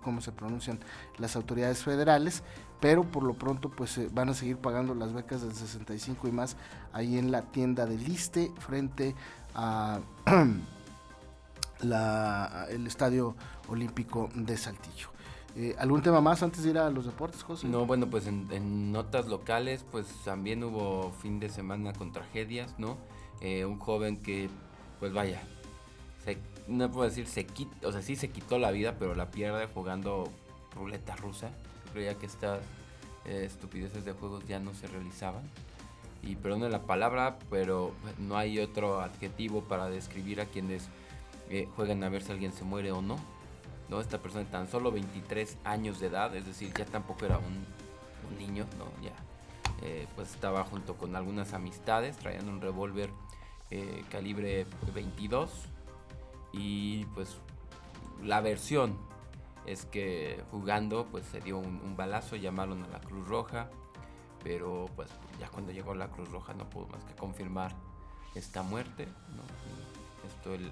cómo 0.03 0.22
se 0.22 0.31
pronuncian 0.31 0.79
las 1.17 1.36
autoridades 1.36 1.84
federales, 1.84 2.43
pero 2.79 3.03
por 3.03 3.24
lo 3.24 3.34
pronto 3.34 3.70
pues 3.70 3.98
eh, 3.98 4.10
van 4.12 4.29
a 4.29 4.34
seguir 4.34 4.58
pagando 4.58 4.93
las 4.93 5.13
becas 5.13 5.41
del 5.41 5.53
65 5.53 6.27
y 6.27 6.31
más 6.31 6.58
ahí 6.93 7.17
en 7.17 7.31
la 7.31 7.41
tienda 7.43 7.86
de 7.86 7.98
Liste 7.98 8.51
frente 8.60 9.15
a 9.55 10.00
la, 11.81 12.67
el 12.69 12.88
Estadio 12.88 13.35
Olímpico 13.67 14.29
de 14.35 14.57
Saltillo. 14.57 15.09
Eh, 15.55 15.75
¿Algún 15.77 16.01
tema 16.01 16.21
más 16.21 16.43
antes 16.43 16.63
de 16.63 16.69
ir 16.69 16.77
a 16.77 16.89
los 16.89 17.05
deportes, 17.05 17.43
José? 17.43 17.67
No, 17.67 17.85
bueno, 17.85 18.09
pues 18.09 18.25
en, 18.27 18.91
notas 18.91 19.27
locales, 19.27 19.85
pues 19.91 20.07
también 20.23 20.63
hubo 20.63 21.11
fin 21.21 21.39
de 21.39 21.50
semana 21.50 21.91
con 21.93 22.13
tragedias, 22.13 22.73
¿no? 22.77 22.97
Eh, 23.41 23.65
un 23.65 23.77
joven 23.79 24.17
que, 24.17 24.50
pues 25.00 25.11
vaya, 25.11 25.41
se 26.23 26.38
no 26.67 26.89
puedo 26.89 27.09
decir 27.09 27.27
se 27.27 27.45
quita, 27.45 27.88
o 27.88 27.91
sea, 27.91 28.01
sí 28.01 28.15
se 28.15 28.29
quitó 28.29 28.59
la 28.59 28.71
vida, 28.71 28.95
pero 28.97 29.15
la 29.15 29.31
pierde 29.31 29.67
jugando 29.67 30.29
ruleta 30.75 31.15
rusa. 31.15 31.50
Creía 31.91 32.15
que 32.15 32.27
estas 32.27 32.61
eh, 33.25 33.43
estupideces 33.45 34.05
de 34.05 34.13
juegos 34.13 34.47
ya 34.47 34.59
no 34.59 34.73
se 34.73 34.88
realizaban. 34.88 35.43
Y 36.23 36.35
perdone 36.35 36.69
la 36.69 36.83
palabra, 36.83 37.39
pero 37.50 37.93
no 38.19 38.38
hay 38.38 38.59
otro 38.59 39.01
adjetivo 39.01 39.61
para 39.61 39.89
describir 39.89 40.39
a 40.39 40.45
quienes 40.45 40.88
eh, 41.50 41.67
juegan 41.75 42.03
a 42.03 42.10
ver 42.10 42.24
si 42.24 42.31
alguien 42.31 42.53
se 42.53 42.63
muere 42.63 42.91
o 42.91 43.01
no. 43.01 43.17
¿no? 43.89 44.00
Esta 44.00 44.19
persona 44.19 44.45
tan 44.50 44.69
solo 44.69 44.91
23 44.91 45.57
años 45.65 46.00
de 46.00 46.07
edad, 46.07 46.36
es 46.36 46.45
decir, 46.45 46.74
ya 46.74 46.86
tampoco 46.86 47.25
era 47.25 47.38
un, 47.38 47.65
niño, 48.39 48.65
¿no? 48.79 48.86
Ya, 49.03 49.12
eh, 49.86 50.07
pues 50.15 50.31
estaba 50.31 50.63
junto 50.63 50.95
con 50.95 51.17
algunas 51.17 51.53
amistades, 51.53 52.15
traían 52.15 52.48
un 52.48 52.62
revólver 52.62 53.10
calibre 54.10 54.65
22 54.93 55.50
y 56.53 57.05
pues 57.13 57.38
la 58.24 58.41
versión 58.41 58.98
es 59.65 59.86
que 59.86 60.43
jugando 60.51 61.05
pues 61.12 61.25
se 61.25 61.39
dio 61.39 61.57
un, 61.57 61.95
balazo, 61.95 62.36
llamaron 62.36 62.83
a 62.83 62.88
la 62.88 63.00
Cruz 63.00 63.27
Roja, 63.27 63.69
pero 64.43 64.88
pues 64.95 65.10
ya 65.39 65.50
cuando 65.50 65.71
llegó 65.71 65.93
la 65.93 66.07
Cruz 66.10 66.29
Roja 66.31 66.53
no 66.53 66.69
pudo 66.69 66.88
más 66.88 67.03
que 67.03 67.13
confirmar 67.15 67.74
esta 68.36 68.63
muerte, 68.63 69.07
esto 70.27 70.53
el, 70.53 70.71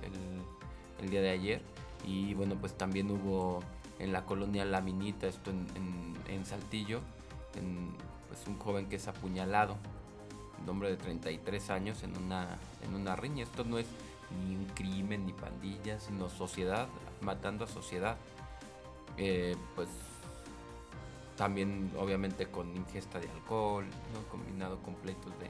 día 1.07 1.21
de 1.21 1.29
ayer 1.29 1.61
y 2.05 2.33
bueno 2.33 2.55
pues 2.59 2.77
también 2.77 3.11
hubo 3.11 3.61
en 3.99 4.11
la 4.13 4.25
colonia 4.25 4.65
La 4.65 4.81
Minita, 4.81 5.27
esto 5.27 5.51
en, 5.51 6.45
Saltillo, 6.45 7.01
en, 7.55 7.93
pues 8.27 8.47
un 8.47 8.57
joven 8.57 8.87
que 8.87 8.95
es 8.95 9.07
apuñalado, 9.07 9.75
un 10.61 10.69
hombre 10.69 10.89
de 10.89 10.97
33 10.97 11.69
años 11.69 12.03
en 12.03 12.17
una, 12.17 12.57
en 12.83 12.95
una 12.95 13.15
riña, 13.15 13.43
esto 13.43 13.65
no 13.65 13.77
es 13.77 13.87
ni 14.45 14.55
un 14.55 14.65
crimen, 14.67 15.25
ni 15.25 15.33
pandillas, 15.33 16.03
sino 16.03 16.29
sociedad, 16.29 16.87
matando 17.21 17.65
a 17.65 17.67
sociedad. 17.67 18.17
Eh, 19.17 19.55
pues 19.75 19.89
también 21.35 21.91
obviamente 21.97 22.47
con 22.47 22.75
ingesta 22.75 23.19
de 23.19 23.29
alcohol, 23.29 23.85
¿no? 24.13 24.29
combinado 24.29 24.77
con 24.83 24.93
pleitos 24.95 25.31
de, 25.39 25.49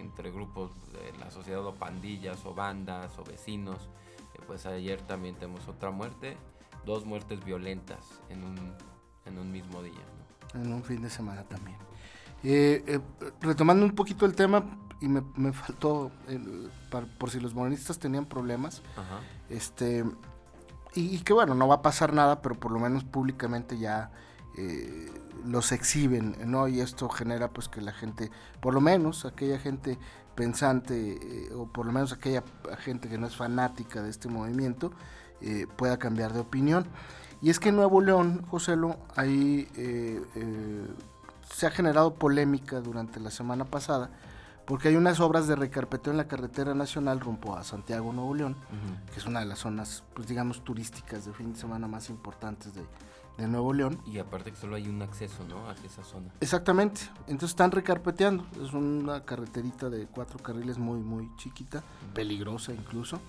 entre 0.00 0.30
grupos 0.30 0.70
de 0.92 1.18
la 1.18 1.30
sociedad 1.30 1.64
o 1.66 1.74
pandillas 1.74 2.44
o 2.44 2.54
bandas 2.54 3.18
o 3.18 3.24
vecinos. 3.24 3.88
Eh, 4.36 4.42
pues 4.46 4.66
ayer 4.66 5.00
también 5.02 5.34
tenemos 5.36 5.66
otra 5.68 5.90
muerte, 5.90 6.36
dos 6.84 7.04
muertes 7.04 7.44
violentas 7.44 8.20
en 8.28 8.44
un, 8.44 8.74
en 9.24 9.38
un 9.38 9.50
mismo 9.50 9.82
día. 9.82 10.04
En 10.54 10.72
un 10.72 10.82
fin 10.82 11.02
de 11.02 11.10
semana 11.10 11.44
también. 11.44 11.78
Eh, 12.44 13.00
retomando 13.40 13.84
un 13.84 13.94
poquito 13.94 14.26
el 14.26 14.34
tema, 14.34 14.64
y 15.00 15.08
me, 15.08 15.22
me 15.36 15.52
faltó, 15.52 16.10
por 17.18 17.30
si 17.30 17.40
los 17.40 17.54
morenistas 17.54 17.98
tenían 17.98 18.24
problemas, 18.24 18.82
este 19.50 20.04
y, 20.96 21.18
que 21.18 21.34
bueno, 21.34 21.54
no 21.54 21.68
va 21.68 21.76
a 21.76 21.82
pasar 21.82 22.14
nada, 22.14 22.40
pero 22.40 22.54
por 22.54 22.72
lo 22.72 22.78
menos 22.78 23.04
públicamente 23.04 23.78
ya 23.78 24.10
eh, 24.56 25.10
los 25.44 25.70
exhiben, 25.72 26.36
¿no? 26.46 26.68
Y 26.68 26.80
esto 26.80 27.08
genera 27.10 27.48
pues 27.48 27.68
que 27.68 27.82
la 27.82 27.92
gente, 27.92 28.30
por 28.60 28.72
lo 28.72 28.80
menos 28.80 29.26
aquella 29.26 29.58
gente 29.58 29.98
pensante, 30.36 31.18
eh, 31.20 31.54
o 31.54 31.66
por 31.66 31.86
lo 31.86 31.92
menos 31.92 32.12
aquella 32.12 32.44
gente 32.78 33.08
que 33.08 33.18
no 33.18 33.26
es 33.26 33.34
fanática 33.34 34.02
de 34.02 34.10
este 34.10 34.28
movimiento, 34.28 34.92
eh, 35.40 35.66
pueda 35.76 35.98
cambiar 35.98 36.32
de 36.32 36.40
opinión. 36.40 36.86
Y 37.42 37.50
es 37.50 37.58
que 37.58 37.70
en 37.70 37.76
Nuevo 37.76 38.00
León, 38.00 38.46
Joselo, 38.48 38.96
ahí 39.16 39.68
se 41.52 41.66
ha 41.66 41.70
generado 41.70 42.14
polémica 42.14 42.80
durante 42.80 43.20
la 43.20 43.30
semana 43.30 43.64
pasada 43.64 44.10
porque 44.66 44.88
hay 44.88 44.96
unas 44.96 45.20
obras 45.20 45.46
de 45.46 45.54
recarpeteo 45.54 46.12
en 46.12 46.16
la 46.16 46.26
carretera 46.26 46.74
nacional 46.74 47.20
rumbo 47.20 47.56
a 47.56 47.62
Santiago, 47.62 48.12
Nuevo 48.12 48.34
León, 48.34 48.56
que 49.12 49.20
es 49.20 49.26
una 49.26 49.40
de 49.40 49.46
las 49.46 49.60
zonas, 49.60 50.02
pues 50.12 50.26
digamos, 50.26 50.64
turísticas 50.64 51.24
de 51.24 51.32
fin 51.32 51.52
de 51.52 51.58
semana 51.58 51.86
más 51.86 52.10
importantes 52.10 52.74
de, 52.74 52.82
Nuevo 53.38 53.72
León. 53.72 54.00
Y 54.06 54.18
aparte 54.18 54.50
que 54.50 54.56
solo 54.56 54.76
hay 54.76 54.88
un 54.88 55.02
acceso, 55.02 55.44
¿no? 55.48 55.68
Hacia 55.68 55.86
esa 55.86 56.04
zona. 56.04 56.32
Exactamente. 56.40 57.02
Entonces 57.26 57.50
están 57.50 57.70
recarpeteando. 57.70 58.46
Es 58.62 58.72
una 58.72 59.24
carreterita 59.24 59.90
de 59.90 60.06
cuatro 60.06 60.38
carriles 60.38 60.78
muy, 60.78 61.00
muy 61.00 61.28
chiquita, 61.36 61.82
peligrosa 62.14 62.72
incluso. 62.72 63.20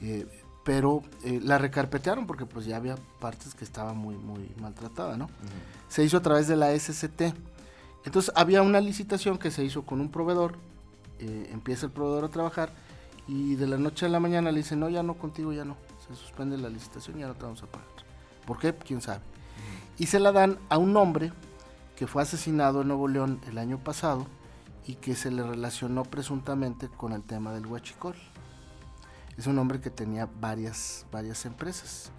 Eh, 0.00 0.26
pero 0.64 1.02
eh, 1.24 1.40
la 1.42 1.56
recarpetearon 1.56 2.26
porque 2.26 2.44
pues 2.44 2.66
ya 2.66 2.76
había 2.76 2.96
partes 3.20 3.54
que 3.54 3.64
estaban 3.64 3.96
muy, 3.96 4.16
muy 4.16 4.54
maltratadas, 4.60 5.16
¿no? 5.16 5.30
Se 5.88 6.04
hizo 6.04 6.18
a 6.18 6.22
través 6.22 6.46
de 6.46 6.56
la 6.56 6.78
SCT. 6.78 7.34
Entonces 8.04 8.32
había 8.36 8.60
una 8.60 8.80
licitación 8.80 9.38
que 9.38 9.50
se 9.50 9.64
hizo 9.64 9.86
con 9.86 10.00
un 10.00 10.10
proveedor, 10.10 10.56
eh, 11.20 11.48
empieza 11.52 11.86
el 11.86 11.92
proveedor 11.92 12.26
a 12.26 12.28
trabajar 12.28 12.72
y 13.26 13.54
de 13.54 13.66
la 13.66 13.78
noche 13.78 14.06
a 14.06 14.08
la 14.08 14.20
mañana 14.20 14.52
le 14.52 14.58
dicen, 14.58 14.80
no, 14.80 14.88
ya 14.88 15.02
no, 15.02 15.14
contigo 15.14 15.52
ya 15.52 15.64
no, 15.64 15.76
se 16.06 16.14
suspende 16.14 16.56
la 16.58 16.68
licitación 16.68 17.16
y 17.16 17.20
ya 17.20 17.28
no 17.28 17.34
te 17.34 17.44
vamos 17.44 17.62
a 17.62 17.66
pagar. 17.66 17.88
¿Por 18.46 18.58
qué? 18.58 18.74
¿Quién 18.74 19.00
sabe? 19.00 19.20
Y 19.98 20.06
se 20.06 20.20
la 20.20 20.32
dan 20.32 20.58
a 20.68 20.78
un 20.78 20.96
hombre 20.96 21.32
que 21.96 22.06
fue 22.06 22.22
asesinado 22.22 22.82
en 22.82 22.88
Nuevo 22.88 23.08
León 23.08 23.40
el 23.48 23.58
año 23.58 23.78
pasado 23.78 24.26
y 24.86 24.94
que 24.94 25.14
se 25.14 25.30
le 25.30 25.42
relacionó 25.42 26.04
presuntamente 26.04 26.88
con 26.88 27.12
el 27.12 27.22
tema 27.22 27.52
del 27.52 27.66
huachicol. 27.66 28.14
Es 29.36 29.46
un 29.46 29.58
hombre 29.58 29.80
que 29.80 29.90
tenía 29.90 30.28
varias, 30.40 31.06
varias 31.10 31.44
empresas. 31.46 32.10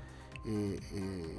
Eh, 0.45 0.79
eh, 0.93 1.37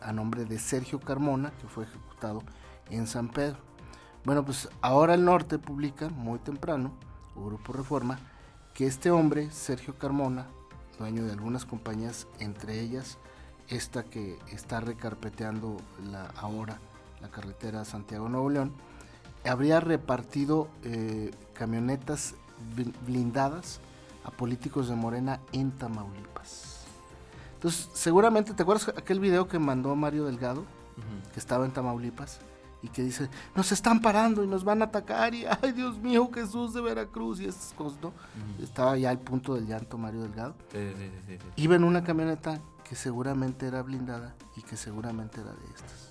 a 0.00 0.12
nombre 0.12 0.44
de 0.44 0.58
Sergio 0.58 1.00
Carmona, 1.00 1.50
que 1.60 1.66
fue 1.66 1.84
ejecutado 1.84 2.42
en 2.90 3.06
San 3.06 3.28
Pedro. 3.28 3.58
Bueno, 4.24 4.44
pues 4.44 4.68
ahora 4.80 5.14
el 5.14 5.24
norte 5.24 5.58
publica 5.58 6.08
muy 6.08 6.38
temprano, 6.38 6.92
o 7.34 7.46
Grupo 7.46 7.72
Reforma, 7.72 8.18
que 8.74 8.86
este 8.86 9.10
hombre, 9.10 9.50
Sergio 9.50 9.98
Carmona, 9.98 10.46
dueño 10.98 11.24
de 11.24 11.32
algunas 11.32 11.64
compañías, 11.64 12.28
entre 12.38 12.80
ellas 12.80 13.18
esta 13.68 14.04
que 14.04 14.38
está 14.50 14.80
recarpeteando 14.80 15.76
la, 16.10 16.26
ahora 16.36 16.78
la 17.20 17.28
carretera 17.28 17.84
Santiago-Nuevo 17.84 18.50
León, 18.50 18.72
habría 19.44 19.80
repartido 19.80 20.68
eh, 20.84 21.30
camionetas 21.54 22.34
blindadas 23.06 23.80
a 24.24 24.30
políticos 24.30 24.88
de 24.88 24.94
Morena 24.94 25.40
en 25.52 25.72
Tamaulipas. 25.72 26.84
Entonces, 27.54 27.88
seguramente, 27.92 28.54
¿te 28.54 28.62
acuerdas 28.62 28.88
aquel 28.88 29.20
video 29.20 29.48
que 29.48 29.58
mandó 29.58 29.94
Mario 29.94 30.24
Delgado, 30.24 30.64
que 31.32 31.40
estaba 31.40 31.64
en 31.64 31.72
Tamaulipas? 31.72 32.40
Y 32.82 32.88
que 32.88 33.02
dice, 33.02 33.30
nos 33.54 33.70
están 33.72 34.00
parando 34.00 34.42
y 34.42 34.46
nos 34.46 34.64
van 34.64 34.82
a 34.82 34.86
atacar 34.86 35.34
y, 35.34 35.44
ay 35.46 35.72
Dios 35.72 35.98
mío, 35.98 36.28
Jesús 36.32 36.74
de 36.74 36.80
Veracruz 36.80 37.40
y 37.40 37.46
estas 37.46 37.72
cosas, 37.74 38.00
¿no? 38.02 38.12
Estaba 38.62 38.96
ya 38.96 39.10
al 39.10 39.18
punto 39.18 39.54
del 39.54 39.66
llanto 39.66 39.96
Mario 39.96 40.22
Delgado. 40.22 40.54
Sí, 40.72 40.92
sí, 40.96 41.10
sí, 41.26 41.38
Iba 41.56 41.76
en 41.76 41.84
una 41.84 42.02
camioneta 42.02 42.60
que 42.84 42.96
seguramente 42.96 43.66
era 43.66 43.82
blindada 43.82 44.34
y 44.56 44.62
que 44.62 44.76
seguramente 44.76 45.40
era 45.40 45.52
de 45.52 45.64
estas. 45.74 46.10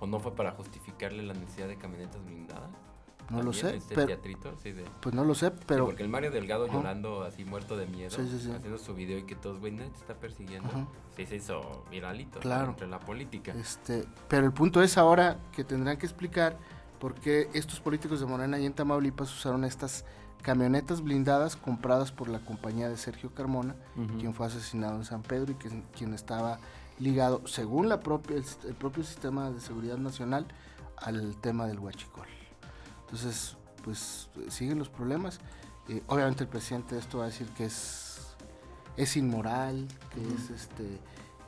¿O 0.00 0.06
no 0.06 0.20
fue 0.20 0.34
para 0.34 0.52
justificarle 0.52 1.22
la 1.22 1.34
necesidad 1.34 1.68
de 1.68 1.76
camionetas 1.76 2.24
blindadas? 2.24 2.70
No 3.30 3.42
lo 3.42 3.52
sé, 3.52 3.76
este 3.76 3.94
pero- 3.94 4.06
teatrito, 4.06 4.54
sí, 4.62 4.72
de- 4.72 4.84
Pues 5.00 5.14
no 5.14 5.22
lo 5.24 5.34
sé, 5.34 5.48
sí, 5.50 5.54
pero... 5.66 5.84
porque 5.84 6.02
el 6.02 6.08
Mario 6.08 6.30
Delgado 6.30 6.66
llorando 6.66 7.22
así 7.24 7.44
muerto 7.44 7.76
de 7.76 7.86
miedo, 7.86 8.10
Sí, 8.10 8.26
sí, 8.30 8.38
sí. 8.40 8.50
haciendo 8.50 8.78
su 8.78 8.94
video 8.94 9.18
y 9.18 9.24
que 9.24 9.34
todos, 9.34 9.60
güey, 9.60 9.72
nadie 9.72 9.90
te 9.90 9.98
está 9.98 10.14
persiguiendo. 10.14 10.68
Sí, 11.16 11.26
se 11.26 11.36
hizo 11.36 11.84
viralito. 11.90 12.40
Claro. 12.40 12.70
entre 12.70 12.86
la 12.86 13.00
política. 13.00 13.52
Este, 13.52 14.04
pero 14.28 14.46
el 14.46 14.52
punto 14.52 14.82
es 14.82 14.96
ahora 14.96 15.38
que 15.52 15.62
tendrán 15.64 15.98
que 15.98 16.06
explicar 16.06 16.56
por 16.98 17.14
qué 17.14 17.48
estos 17.52 17.80
políticos 17.80 18.18
de 18.20 18.26
Morena 18.26 18.58
y 18.58 18.66
en 18.66 18.72
Tamaulipas 18.72 19.32
usaron 19.32 19.64
estas 19.64 20.04
camionetas 20.42 21.02
blindadas 21.02 21.56
compradas 21.56 22.12
por 22.12 22.28
la 22.28 22.38
compañía 22.40 22.88
de 22.88 22.96
Sergio 22.96 23.34
Carmona, 23.34 23.74
quien 24.18 24.32
fue 24.32 24.46
asesinado 24.46 24.96
en 24.96 25.04
San 25.04 25.22
Pedro 25.22 25.52
y 25.52 25.54
que, 25.56 25.68
quien 25.96 26.14
estaba 26.14 26.58
ligado, 26.98 27.42
según 27.46 27.88
la 27.88 28.00
propia, 28.00 28.36
el, 28.36 28.44
el 28.66 28.74
propio 28.74 29.02
sistema 29.04 29.50
de 29.50 29.60
seguridad 29.60 29.98
nacional, 29.98 30.46
al 30.96 31.36
tema 31.36 31.66
del 31.66 31.78
huachicol. 31.78 32.26
Entonces, 33.10 33.56
pues 33.84 34.28
siguen 34.48 34.78
los 34.78 34.90
problemas. 34.90 35.40
Eh, 35.88 36.02
obviamente 36.08 36.44
el 36.44 36.50
presidente 36.50 36.94
de 36.94 37.00
esto 37.00 37.18
va 37.18 37.24
a 37.24 37.26
decir 37.28 37.48
que 37.56 37.64
es, 37.64 38.36
es 38.96 39.16
inmoral, 39.16 39.88
que 40.12 40.20
es 40.20 40.50
este 40.50 41.00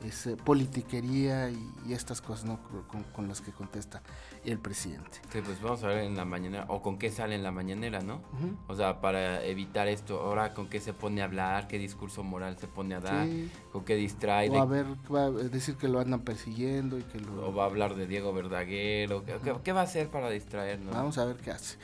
es 0.03 0.25
eh, 0.27 0.35
politiquería 0.35 1.49
y, 1.49 1.71
y 1.87 1.93
estas 1.93 2.21
cosas 2.21 2.45
¿no? 2.45 2.59
con, 2.89 3.03
con 3.03 3.27
las 3.27 3.41
que 3.41 3.51
contesta 3.51 4.01
el 4.43 4.57
presidente. 4.59 5.19
Sí, 5.31 5.39
pues 5.45 5.61
vamos 5.61 5.83
a 5.83 5.87
ver 5.87 5.99
en 5.99 6.15
la 6.17 6.25
mañana, 6.25 6.65
o 6.69 6.81
con 6.81 6.97
qué 6.97 7.11
sale 7.11 7.35
en 7.35 7.43
la 7.43 7.51
mañanera, 7.51 8.01
¿no? 8.01 8.15
Ujú. 8.15 8.57
O 8.67 8.75
sea, 8.75 8.99
para 9.01 9.43
evitar 9.45 9.87
esto, 9.87 10.19
ahora 10.19 10.53
con 10.53 10.67
qué 10.67 10.79
se 10.79 10.93
pone 10.93 11.21
a 11.21 11.25
hablar, 11.25 11.67
qué 11.67 11.77
discurso 11.77 12.23
moral 12.23 12.57
se 12.57 12.67
pone 12.67 12.95
a 12.95 12.99
dar, 12.99 13.27
Sí. 13.27 13.51
con 13.71 13.83
qué 13.85 13.95
distrae, 13.95 14.49
O 14.49 14.59
a 14.59 14.65
ver, 14.65 14.85
va 15.13 15.25
a 15.25 15.31
decir 15.31 15.75
que 15.75 15.87
lo 15.87 15.99
andan 15.99 16.21
persiguiendo 16.21 16.97
y 16.97 17.03
que 17.03 17.19
lo... 17.19 17.49
o 17.49 17.53
va 17.53 17.63
a 17.63 17.67
hablar 17.67 17.95
de 17.95 18.07
Diego 18.07 18.33
Verdaguer, 18.33 19.13
o 19.13 19.23
qué, 19.23 19.35
qué- 19.43 19.55
qué 19.63 19.71
va 19.73 19.81
a 19.81 19.83
hacer 19.83 20.09
para 20.09 20.29
distraernos. 20.29 20.93
Vamos 20.95 21.17
a 21.19 21.25
ver 21.25 21.35
qué 21.37 21.51
hace. 21.51 21.77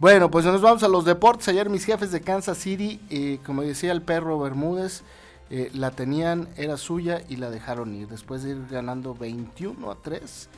Bueno, 0.00 0.30
pues 0.30 0.44
nos 0.44 0.60
vamos 0.60 0.82
a 0.82 0.88
los 0.88 1.04
deportes. 1.04 1.46
Ayer 1.48 1.70
mis 1.70 1.84
jefes 1.84 2.10
de 2.10 2.20
Kansas 2.20 2.58
City, 2.58 3.00
eh, 3.10 3.38
como 3.46 3.62
decía 3.62 3.92
el 3.92 4.02
perro 4.02 4.38
Bermúdez, 4.40 5.04
eh, 5.54 5.70
la 5.74 5.90
tenían, 5.90 6.48
era 6.56 6.78
suya 6.78 7.22
y 7.28 7.36
la 7.36 7.50
dejaron 7.50 7.94
ir. 7.94 8.08
Después 8.08 8.42
de 8.42 8.52
ir 8.52 8.66
ganando 8.70 9.14
21 9.14 9.90
a 9.90 10.00
3, 10.00 10.48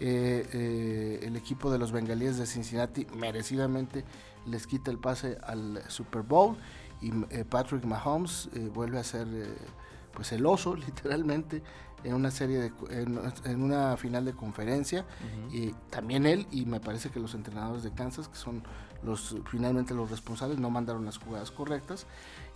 eh, 0.00 0.48
eh, 0.52 1.20
el 1.22 1.36
equipo 1.36 1.70
de 1.70 1.78
los 1.78 1.92
bengalíes 1.92 2.36
de 2.36 2.46
Cincinnati 2.46 3.06
merecidamente 3.14 4.04
les 4.46 4.66
quita 4.66 4.90
el 4.90 4.98
pase 4.98 5.38
al 5.44 5.80
Super 5.86 6.22
Bowl 6.22 6.56
y 7.00 7.12
Patrick 7.44 7.84
Mahomes 7.84 8.48
vuelve 8.74 8.98
a 8.98 9.04
ser 9.04 9.28
pues 10.12 10.32
el 10.32 10.44
oso 10.44 10.74
literalmente 10.86 11.62
en 12.04 12.14
una 12.14 12.30
serie 12.30 12.58
de 12.58 12.72
en, 12.90 13.18
en 13.44 13.62
una 13.62 13.96
final 13.96 14.24
de 14.24 14.32
conferencia 14.32 15.04
y 15.52 15.72
también 15.90 16.26
él 16.26 16.46
y 16.50 16.66
me 16.66 16.80
parece 16.80 17.10
que 17.10 17.20
los 17.20 17.34
entrenadores 17.34 17.82
de 17.82 17.92
Kansas 17.92 18.28
que 18.28 18.36
son 18.36 18.62
los 19.02 19.36
finalmente 19.46 19.94
los 19.94 20.10
responsables 20.10 20.58
no 20.58 20.70
mandaron 20.70 21.04
las 21.04 21.18
jugadas 21.18 21.50
correctas. 21.50 22.06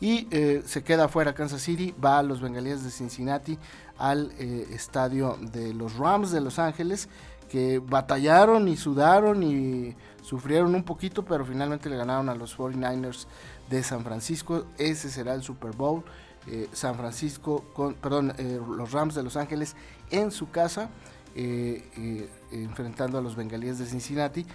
Y 0.01 0.29
eh, 0.31 0.63
se 0.65 0.83
queda 0.83 1.09
fuera 1.09 1.35
Kansas 1.35 1.63
City 1.63 1.95
va 2.05 2.19
a 2.19 2.23
los 2.23 2.41
bengalíes 2.41 2.85
de 2.85 2.91
Cincinnati 2.91 3.59
al 3.99 4.33
eh, 4.39 4.67
estadio 4.71 5.39
de 5.41 5.73
los 5.73 5.97
Rams 5.97 6.31
de 6.31 6.41
Los 6.41 6.59
Ángeles 6.59 7.09
que 7.49 7.79
batallaron 7.79 8.69
y 8.69 8.77
sudaron 8.77 9.43
y 9.43 9.95
sufrieron 10.23 10.75
un 10.75 10.83
poquito 10.83 11.25
pero 11.25 11.45
finalmente 11.45 11.89
le 11.89 11.97
ganaron 11.97 12.29
a 12.29 12.35
los 12.35 12.57
49ers 12.57 13.27
de 13.71 13.83
San 13.83 14.05
Francisco. 14.05 14.67
Ese 14.79 15.09
será 15.09 15.35
el 15.35 15.43
Super 15.43 15.73
Bowl 15.73 16.05
eh, 16.47 16.69
San 16.73 16.97
Francisco, 16.97 17.65
con, 17.73 17.95
perdón, 17.95 18.35
eh, 18.39 18.61
los 18.77 18.93
Rams 18.93 19.15
de 19.15 19.23
Los 19.23 19.37
Ángeles 19.37 19.77
en 20.11 20.31
su 20.31 20.51
casa, 20.51 20.91
eh, 21.35 22.29
enfrentando 22.53 23.19
a 23.19 23.23
los 23.23 23.35
bengalíes 23.35 23.79
de 23.79 23.87
Cincinnati, 23.87 24.47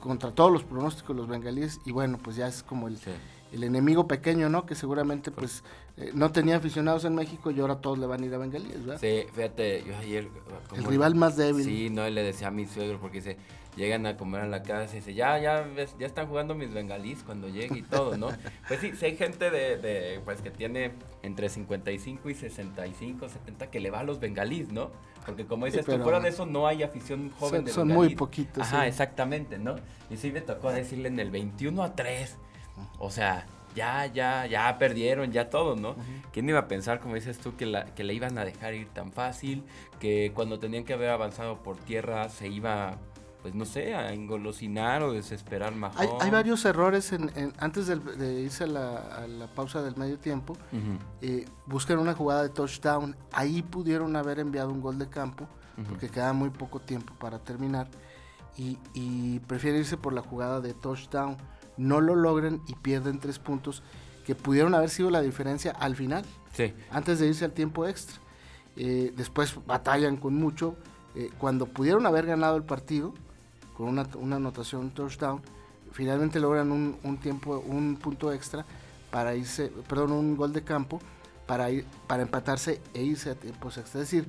contra 0.00 0.32
todos 0.32 0.52
los 0.52 0.64
pronósticos 0.64 1.14
de 1.14 1.22
los 1.22 1.28
bengalíes, 1.28 1.80
y 1.84 1.92
bueno, 1.92 2.18
pues 2.22 2.36
ya 2.36 2.46
es 2.46 2.62
como 2.62 2.88
el. 2.88 2.98
El 3.52 3.64
enemigo 3.64 4.06
pequeño, 4.08 4.48
¿no? 4.48 4.66
Que 4.66 4.74
seguramente 4.74 5.30
pues 5.30 5.62
eh, 5.96 6.10
no 6.14 6.32
tenía 6.32 6.56
aficionados 6.56 7.04
en 7.04 7.14
México 7.14 7.50
y 7.50 7.60
ahora 7.60 7.76
todos 7.76 7.98
le 7.98 8.06
van 8.06 8.22
a 8.22 8.26
ir 8.26 8.34
a 8.34 8.38
bengalíes, 8.38 8.84
¿verdad? 8.84 9.00
Sí, 9.00 9.24
fíjate, 9.34 9.84
yo 9.86 9.96
ayer... 9.96 10.24
el 10.24 10.30
como- 10.78 10.90
rival 10.90 11.14
más 11.14 11.36
débil. 11.36 11.64
Sí, 11.64 11.88
no, 11.90 12.08
le 12.08 12.22
decía 12.22 12.48
a 12.48 12.50
mi 12.50 12.66
suegro 12.66 12.98
porque 13.00 13.18
dice, 13.18 13.36
llegan 13.76 14.04
a 14.06 14.16
comer 14.16 14.42
a 14.42 14.46
la 14.46 14.62
casa 14.62 14.92
y 14.94 14.96
dice, 14.96 15.14
ya, 15.14 15.38
ya, 15.38 15.60
ves, 15.62 15.94
ya 15.98 16.06
están 16.06 16.26
jugando 16.26 16.54
mis 16.54 16.72
bengalís 16.72 17.22
cuando 17.22 17.48
llegue 17.48 17.78
y 17.78 17.82
todo, 17.82 18.16
¿no? 18.16 18.28
pues 18.68 18.80
sí, 18.80 18.92
sí 18.98 19.04
hay 19.06 19.16
gente 19.16 19.50
de, 19.50 19.76
de, 19.78 20.20
pues 20.24 20.40
que 20.42 20.50
tiene 20.50 20.92
entre 21.22 21.48
55 21.48 22.28
y 22.28 22.34
65, 22.34 23.28
70 23.28 23.70
que 23.70 23.80
le 23.80 23.90
va 23.90 24.00
a 24.00 24.04
los 24.04 24.18
bengalís, 24.20 24.70
¿no? 24.72 24.90
Porque 25.24 25.46
como 25.46 25.66
dices, 25.66 25.84
tú, 25.84 25.92
pero- 25.92 26.04
fuera 26.04 26.20
de 26.20 26.28
eso 26.28 26.46
no 26.46 26.66
hay 26.66 26.82
afición 26.82 27.30
joven 27.38 27.56
Son- 27.60 27.64
de 27.64 27.72
son 27.72 27.88
muy 27.88 28.14
poquitos, 28.14 28.62
Ajá, 28.64 28.82
sí. 28.82 28.88
exactamente, 28.88 29.58
¿no? 29.58 29.76
Y 30.10 30.16
sí 30.16 30.30
me 30.30 30.40
tocó 30.40 30.70
decirle 30.72 31.08
en 31.08 31.18
el 31.20 31.30
21 31.30 31.82
a 31.82 31.94
3, 31.96 32.36
o 32.98 33.10
sea... 33.10 33.46
Ya, 33.74 34.06
ya, 34.06 34.46
ya 34.46 34.78
perdieron, 34.78 35.32
ya 35.32 35.50
todo, 35.50 35.76
¿no? 35.76 35.96
¿Quién 36.32 36.48
iba 36.48 36.60
a 36.60 36.66
pensar, 36.66 36.98
como 36.98 37.14
dices 37.14 37.36
tú, 37.36 37.56
que 37.56 37.66
la, 37.66 37.84
que 37.94 38.04
le 38.04 38.14
iban 38.14 38.38
a 38.38 38.44
dejar 38.46 38.72
ir 38.72 38.88
tan 38.88 39.12
fácil? 39.12 39.64
Que 40.00 40.32
cuando 40.34 40.58
tenían 40.58 40.84
que 40.84 40.94
haber 40.94 41.10
avanzado 41.10 41.62
por 41.62 41.76
tierra 41.76 42.30
se 42.30 42.48
iba, 42.48 42.96
pues 43.42 43.54
no 43.54 43.66
sé, 43.66 43.94
a 43.94 44.14
engolosinar 44.14 45.02
o 45.02 45.12
desesperar 45.12 45.74
más. 45.74 45.94
Hay, 45.98 46.08
hay 46.20 46.30
varios 46.30 46.64
errores 46.64 47.12
en, 47.12 47.30
en- 47.36 47.52
antes 47.58 47.86
del- 47.86 48.02
de, 48.16 48.40
irse 48.40 48.64
a 48.64 48.68
la, 48.68 48.96
a 48.96 49.26
la 49.26 49.46
pausa 49.48 49.82
del 49.82 49.94
medio 49.98 50.18
tiempo. 50.18 50.56
eh, 51.20 51.44
buscan 51.66 51.98
una 51.98 52.14
jugada 52.14 52.44
de 52.44 52.48
touchdown. 52.48 53.14
Ahí 53.30 53.60
pudieron 53.60 54.16
haber 54.16 54.38
enviado 54.38 54.70
un 54.70 54.80
gol 54.80 54.98
de 54.98 55.10
campo, 55.10 55.46
porque 55.86 56.08
queda 56.08 56.32
muy 56.32 56.48
poco 56.48 56.80
tiempo 56.80 57.12
para 57.18 57.40
terminar. 57.40 57.88
Y, 58.56 58.78
y 58.94 59.38
prefieren 59.40 59.80
irse 59.80 59.98
por 59.98 60.14
la 60.14 60.22
jugada 60.22 60.62
de 60.62 60.72
touchdown. 60.72 61.36
No 61.76 62.00
lo 62.00 62.14
logran 62.14 62.60
y 62.66 62.74
pierden 62.74 63.18
tres 63.20 63.38
puntos 63.38 63.82
que 64.24 64.34
pudieron 64.34 64.74
haber 64.74 64.90
sido 64.90 65.10
la 65.10 65.20
diferencia 65.22 65.70
al 65.72 65.94
final, 65.96 66.24
Sí, 66.52 66.72
antes 66.90 67.18
de 67.18 67.26
irse 67.28 67.44
al 67.44 67.52
tiempo 67.52 67.86
extra. 67.86 68.16
Eh, 68.76 69.12
después 69.16 69.54
batallan 69.66 70.16
con 70.16 70.34
mucho. 70.34 70.74
eh, 71.14 71.30
cuando 71.38 71.66
pudieron 71.66 72.04
haber 72.06 72.26
ganado 72.26 72.56
el 72.56 72.62
partido 72.64 73.14
con 73.76 73.88
una, 73.88 74.06
una 74.18 74.36
anotación 74.36 74.90
touchdown, 74.90 75.40
finalmente 75.92 76.40
logran 76.40 76.70
un, 76.72 76.96
un 77.02 77.18
tiempo, 77.18 77.62
un 77.66 77.96
punto 77.96 78.32
extra 78.32 78.64
para 79.10 79.34
irse, 79.34 79.72
perdón, 79.88 80.12
un 80.12 80.36
gol 80.36 80.52
de 80.52 80.62
campo 80.62 81.00
para 81.46 81.70
ir, 81.70 81.86
para 82.06 82.22
empatarse 82.22 82.80
e 82.92 83.02
irse 83.02 83.30
a 83.30 83.34
tiempos 83.34 83.78
extra. 83.78 84.00
Es 84.02 84.10
decir, 84.10 84.26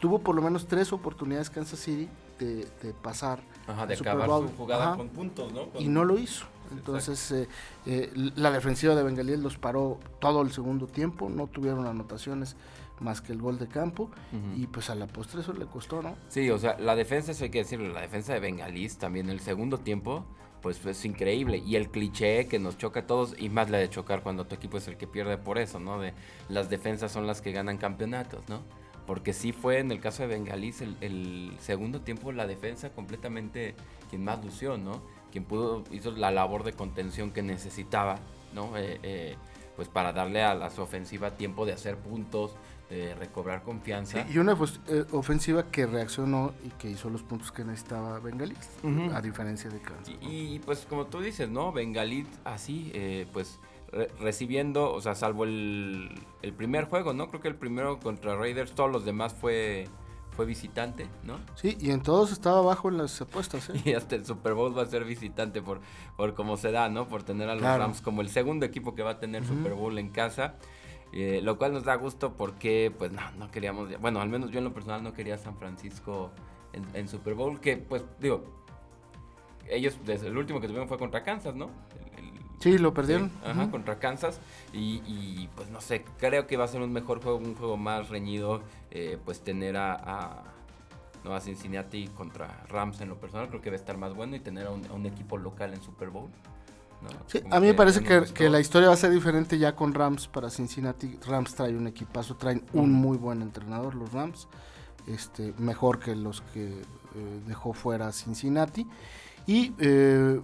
tuvo 0.00 0.20
por 0.20 0.34
lo 0.36 0.42
menos 0.42 0.66
tres 0.68 0.92
oportunidades 0.92 1.50
Kansas 1.50 1.80
City 1.80 2.08
de, 2.38 2.66
de 2.82 2.94
pasar 3.02 3.40
ajá, 3.66 3.86
de 3.86 3.94
acabar 3.94 4.28
su 4.28 4.48
jugada 4.56 4.88
Ajá. 4.88 4.96
con 4.96 5.08
puntos, 5.08 5.52
¿no? 5.52 5.66
Con- 5.70 5.82
y 5.82 5.88
no 5.88 6.04
lo 6.04 6.18
hizo. 6.18 6.46
Entonces, 6.70 7.30
eh, 7.32 7.48
eh, 7.84 8.10
la 8.36 8.50
defensiva 8.50 8.94
de 8.94 9.02
Bengalíes 9.02 9.40
los 9.40 9.58
paró 9.58 9.98
todo 10.20 10.40
el 10.42 10.52
segundo 10.52 10.86
tiempo, 10.86 11.28
no 11.28 11.46
tuvieron 11.46 11.86
anotaciones 11.86 12.56
más 12.98 13.20
que 13.20 13.32
el 13.32 13.42
gol 13.42 13.58
de 13.58 13.66
campo, 13.66 14.10
y 14.56 14.66
pues 14.68 14.88
a 14.88 14.94
la 14.94 15.06
postre 15.06 15.40
eso 15.40 15.52
le 15.52 15.66
costó, 15.66 16.02
¿no? 16.02 16.14
Sí, 16.28 16.48
o 16.50 16.58
sea, 16.58 16.78
la 16.78 16.94
defensa, 16.94 17.32
eso 17.32 17.44
hay 17.44 17.50
que 17.50 17.58
decirlo, 17.58 17.88
la 17.92 18.00
defensa 18.00 18.32
de 18.32 18.40
Bengalís 18.40 18.96
también 18.96 19.28
el 19.28 19.40
segundo 19.40 19.78
tiempo, 19.78 20.24
pues 20.62 20.86
es 20.86 21.04
increíble. 21.04 21.58
Y 21.58 21.74
el 21.74 21.90
cliché 21.90 22.46
que 22.46 22.60
nos 22.60 22.78
choca 22.78 23.00
a 23.00 23.06
todos, 23.06 23.34
y 23.36 23.48
más 23.48 23.68
la 23.68 23.78
de 23.78 23.90
chocar 23.90 24.22
cuando 24.22 24.46
tu 24.46 24.54
equipo 24.54 24.78
es 24.78 24.86
el 24.86 24.96
que 24.96 25.08
pierde 25.08 25.36
por 25.36 25.58
eso, 25.58 25.80
¿no? 25.80 25.98
De 25.98 26.14
las 26.48 26.70
defensas 26.70 27.10
son 27.10 27.26
las 27.26 27.42
que 27.42 27.50
ganan 27.52 27.76
campeonatos, 27.76 28.48
¿no? 28.48 28.60
Porque 29.06 29.32
sí 29.32 29.52
fue 29.52 29.78
en 29.78 29.90
el 29.90 30.00
caso 30.00 30.22
de 30.22 30.28
Bengalís 30.28 30.80
el, 30.80 30.96
el 31.00 31.52
segundo 31.60 32.00
tiempo 32.02 32.30
la 32.32 32.46
defensa 32.46 32.90
completamente 32.90 33.74
quien 34.10 34.24
más 34.24 34.44
lució, 34.44 34.78
¿no? 34.78 35.02
Quien 35.32 35.44
pudo, 35.44 35.82
hizo 35.90 36.12
la 36.12 36.30
labor 36.30 36.62
de 36.62 36.72
contención 36.72 37.30
que 37.30 37.42
necesitaba, 37.42 38.18
¿no? 38.54 38.76
Eh, 38.76 39.00
eh, 39.02 39.36
pues 39.76 39.88
para 39.88 40.12
darle 40.12 40.42
a 40.42 40.54
la 40.54 40.70
su 40.70 40.82
ofensiva 40.82 41.32
tiempo 41.32 41.64
de 41.66 41.72
hacer 41.72 41.96
puntos, 41.96 42.54
de 42.90 43.14
recobrar 43.14 43.62
confianza. 43.62 44.26
Y 44.30 44.36
una 44.38 44.54
pues, 44.54 44.78
eh, 44.86 45.04
ofensiva 45.12 45.70
que 45.70 45.86
reaccionó 45.86 46.52
y 46.62 46.68
que 46.70 46.90
hizo 46.90 47.08
los 47.08 47.22
puntos 47.22 47.50
que 47.50 47.64
necesitaba 47.64 48.18
Bengalís, 48.20 48.58
Ujú. 48.82 49.10
a 49.14 49.22
diferencia 49.22 49.70
de 49.70 49.80
Kansas. 49.80 50.14
Y, 50.20 50.56
y, 50.56 50.58
pues 50.58 50.86
como 50.88 51.06
tú 51.06 51.20
dices, 51.20 51.48
¿no? 51.48 51.72
Bengalit 51.72 52.26
así, 52.44 52.90
eh, 52.94 53.26
pues 53.32 53.58
re- 53.92 54.10
recibiendo, 54.20 54.92
o 54.92 55.00
sea, 55.00 55.14
salvo 55.14 55.44
el, 55.44 56.10
el 56.42 56.52
primer 56.52 56.86
juego, 56.86 57.12
¿no? 57.12 57.28
Creo 57.28 57.40
que 57.40 57.48
el 57.48 57.56
primero 57.56 58.00
contra 58.00 58.34
Raiders, 58.36 58.72
todos 58.74 58.90
los 58.90 59.04
demás 59.04 59.34
fue, 59.34 59.86
fue 60.36 60.46
visitante, 60.46 61.06
¿no? 61.24 61.38
Sí, 61.54 61.76
y 61.80 61.90
en 61.90 62.02
todos 62.02 62.32
estaba 62.32 62.58
abajo 62.58 62.88
en 62.88 62.98
las 62.98 63.20
apuestas, 63.20 63.68
¿eh? 63.70 63.74
Y 63.84 63.92
hasta 63.94 64.16
el 64.16 64.24
Super 64.26 64.54
Bowl 64.54 64.76
va 64.76 64.82
a 64.82 64.86
ser 64.86 65.04
visitante 65.04 65.60
por, 65.62 65.80
por 66.16 66.34
cómo 66.34 66.56
se 66.56 66.72
da, 66.72 66.88
¿no? 66.88 67.06
Por 67.08 67.22
tener 67.22 67.48
a 67.48 67.54
los 67.54 67.62
Claro. 67.62 67.84
Rams 67.84 68.00
como 68.00 68.22
el 68.22 68.28
segundo 68.30 68.64
equipo 68.66 68.94
que 68.94 69.02
va 69.02 69.10
a 69.12 69.18
tener. 69.20 69.44
Super 69.44 69.74
Bowl 69.74 69.98
en 69.98 70.08
casa. 70.08 70.56
eh, 71.14 71.40
lo 71.42 71.58
cual 71.58 71.74
nos 71.74 71.84
da 71.84 71.94
gusto 71.96 72.32
porque, 72.38 72.90
pues, 72.96 73.12
no, 73.12 73.20
no 73.38 73.50
queríamos, 73.50 73.90
bueno, 74.00 74.22
al 74.22 74.30
menos 74.30 74.50
yo 74.50 74.58
en 74.58 74.64
lo 74.64 74.72
personal 74.72 75.02
no 75.02 75.12
quería 75.12 75.36
San 75.36 75.58
Francisco 75.58 76.30
en, 76.72 76.86
en 76.94 77.06
Super 77.06 77.34
Bowl, 77.34 77.60
que, 77.60 77.76
pues, 77.76 78.02
digo, 78.18 78.42
ellos, 79.68 79.98
desde 80.06 80.28
el 80.28 80.36
último 80.38 80.58
que 80.60 80.66
tuvieron 80.68 80.88
fue 80.88 80.96
contra 80.98 81.22
Kansas, 81.22 81.54
¿no? 81.54 81.68
Sí, 82.62 82.78
lo 82.78 82.94
perdieron. 82.94 83.28
Sí, 83.28 83.34
ajá, 83.44 83.70
contra 83.70 83.98
Kansas. 83.98 84.40
Y, 84.72 85.02
y, 85.06 85.48
pues 85.56 85.68
no 85.70 85.80
sé, 85.80 86.04
creo 86.18 86.46
que 86.46 86.56
va 86.56 86.64
a 86.64 86.68
ser 86.68 86.80
un 86.80 86.92
mejor 86.92 87.22
juego, 87.22 87.38
un 87.38 87.54
juego 87.54 87.76
más 87.76 88.08
reñido. 88.08 88.62
eh, 88.90 89.18
pues 89.24 89.40
tener 89.40 89.76
a, 89.76 89.94
a, 89.94 90.42
¿no? 91.24 91.34
A 91.34 91.40
Cincinnati 91.40 92.08
contra 92.08 92.64
Rams 92.68 93.00
en 93.00 93.08
lo 93.08 93.18
personal, 93.18 93.48
creo 93.48 93.60
que 93.60 93.70
va 93.70 93.76
a 93.76 93.78
estar 93.78 93.96
más 93.96 94.14
bueno 94.14 94.36
y 94.36 94.40
tener 94.40 94.66
a 94.66 94.70
un, 94.70 95.06
equipo 95.06 95.36
local 95.36 95.74
en 95.74 95.82
Super 95.82 96.10
Bowl. 96.10 96.30
Sí, 97.26 97.42
a 97.50 97.58
mí 97.58 97.66
me 97.66 97.74
parece 97.74 98.02
que, 98.02 98.48
la 98.48 98.60
historia 98.60 98.88
va 98.88 98.94
a 98.94 98.96
ser 98.96 99.10
diferente 99.10 99.58
ya 99.58 99.74
con 99.74 99.92
Rams 99.92 100.28
para 100.28 100.50
Cincinnati. 100.50 101.18
Rams 101.26 101.54
trae 101.54 101.76
un 101.76 101.88
equipazo, 101.88 102.36
traen 102.36 102.64
un 102.72 102.92
muy 102.92 103.16
buen 103.16 103.42
entrenador, 103.42 103.96
los 103.96 104.12
Rams, 104.12 104.46
este, 105.08 105.52
mejor 105.58 105.98
que 105.98 106.14
los 106.14 106.42
que 106.52 106.68
eh, 106.68 107.40
dejó 107.46 107.72
fuera 107.72 108.12
Cincinnati. 108.12 108.86
Y 109.46 109.72
eh, 109.78 110.40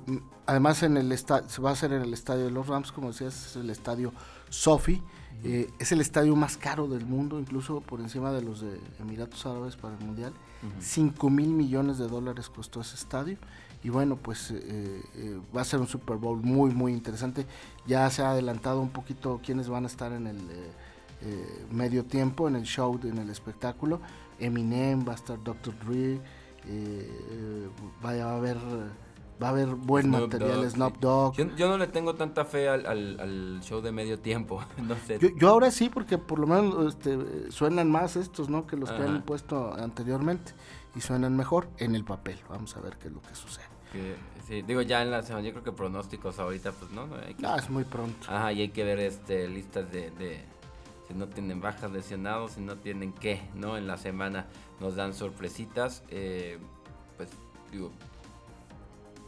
además 0.47 0.83
en 0.83 0.97
el 0.97 1.17
se 1.17 1.63
va 1.63 1.71
a 1.71 1.73
hacer 1.73 1.93
en 1.93 2.03
el 2.03 2.13
estadio 2.13 2.45
de 2.45 2.51
los 2.51 2.67
Rams, 2.67 2.93
como 2.93 3.09
decías, 3.09 3.47
es 3.47 3.57
el 3.57 3.71
estadio 3.71 4.13
Sofi. 4.49 5.03
Eh, 5.45 5.71
es 5.79 5.93
el 5.93 6.01
estadio 6.01 6.35
más 6.35 6.57
caro 6.57 6.89
del 6.89 7.07
mundo, 7.07 7.39
incluso 7.39 7.81
por 7.81 8.01
encima 8.01 8.33
de 8.33 8.43
los 8.43 8.61
de 8.61 8.81
Emiratos 8.99 9.47
Árabes 9.47 9.77
para 9.77 9.97
el 9.97 10.05
Mundial. 10.05 10.33
5 10.81 11.31
mil 11.31 11.51
millones 11.51 11.99
de 11.99 12.09
dólares 12.09 12.49
costó 12.49 12.81
ese 12.81 12.97
estadio. 12.97 13.39
Y 13.85 13.91
bueno, 13.91 14.17
pues 14.17 14.53
eh, 14.53 15.41
va 15.57 15.61
a 15.61 15.65
ser 15.65 15.79
un 15.79 15.87
Super 15.87 16.17
Bowl 16.17 16.43
muy, 16.43 16.73
muy 16.73 16.93
interesante. 16.93 17.47
Ya 17.87 18.11
se 18.11 18.23
ha 18.23 18.31
adelantado 18.31 18.81
un 18.81 18.91
poquito 18.91 19.41
quiénes 19.45 19.69
van 19.69 19.85
a 19.85 19.87
estar 19.87 20.13
en 20.13 20.27
el 20.27 20.41
medio 21.71 22.05
tiempo, 22.05 22.49
en 22.49 22.57
el 22.57 22.65
show, 22.65 22.99
en 23.05 23.19
el 23.19 23.31
espectáculo. 23.31 24.01
Eminem, 24.41 25.07
va 25.07 25.13
a 25.13 25.17
estar 25.17 25.43
Dr. 25.43 25.75
Dre, 25.85 26.21
eh, 26.67 27.69
vaya, 28.03 28.27
va 28.27 28.33
a 28.33 28.37
haber 28.37 28.57
va 29.43 29.49
a 29.49 29.51
haber 29.51 29.69
buen 29.69 30.11
material 30.11 30.69
Snoop 30.69 30.99
Dogg. 30.99 31.37
Yo, 31.57 31.69
no 31.69 31.79
le 31.79 31.87
tengo 31.87 32.15
tanta 32.15 32.45
fe 32.45 32.69
al, 32.69 33.61
show 33.63 33.81
de 33.81 33.93
medio 33.93 34.19
tiempo. 34.19 34.63
no 34.83 34.97
sé. 35.07 35.19
yo, 35.37 35.49
ahora 35.49 35.71
sí, 35.71 35.89
porque 35.89 36.19
por 36.19 36.39
lo 36.39 36.47
menos 36.47 36.95
este, 36.95 37.51
suenan 37.51 37.91
más 37.91 38.17
estos, 38.17 38.49
¿no? 38.49 38.67
Que 38.67 38.77
los 38.77 38.91
que 38.91 39.03
han 39.03 39.23
puesto 39.23 39.73
anteriormente. 39.75 40.53
Y 40.97 41.01
suenan 41.01 41.37
mejor 41.37 41.69
en 41.79 41.95
el 41.95 42.05
papel. 42.05 42.39
Vamos 42.49 42.77
a 42.77 42.81
ver 42.81 42.97
qué 42.97 43.09
es 43.09 43.15
lo 43.15 43.21
que 43.23 43.35
sucede. 43.35 43.67
sí, 44.47 44.63
digo, 44.63 44.83
ya 44.83 45.03
en 45.03 45.11
la 45.11 45.23
semana, 45.23 45.47
yo 45.47 45.53
creo 45.53 45.65
que 45.65 45.73
pronósticos 45.73 46.39
ahorita, 46.39 46.73
pues 46.73 46.91
no. 46.91 47.07
no 47.07 47.17
hay 47.17 47.37
ah, 47.45 47.57
es 47.59 47.71
muy 47.71 47.85
pronto. 47.85 48.27
Ajá, 48.29 48.53
y 48.53 48.63
hay 48.63 48.69
que 48.71 48.83
ver 48.85 48.99
este 48.99 49.49
listas 49.49 49.91
de, 49.93 50.11
de 50.13 50.41
si 51.07 51.15
no 51.15 51.29
tienen 51.29 51.61
bajas 51.61 51.91
lesionados, 51.93 52.53
si 52.53 52.61
no 52.61 52.77
tienen 52.77 53.13
qué, 53.13 53.43
¿no? 53.55 53.77
En 53.77 53.87
la 53.87 53.97
semana 53.97 54.47
nos 54.81 54.97
dan 54.97 55.15
sorpresitas. 55.15 56.03
Eh, 56.11 56.59
pues 57.17 57.31
digo, 57.73 57.91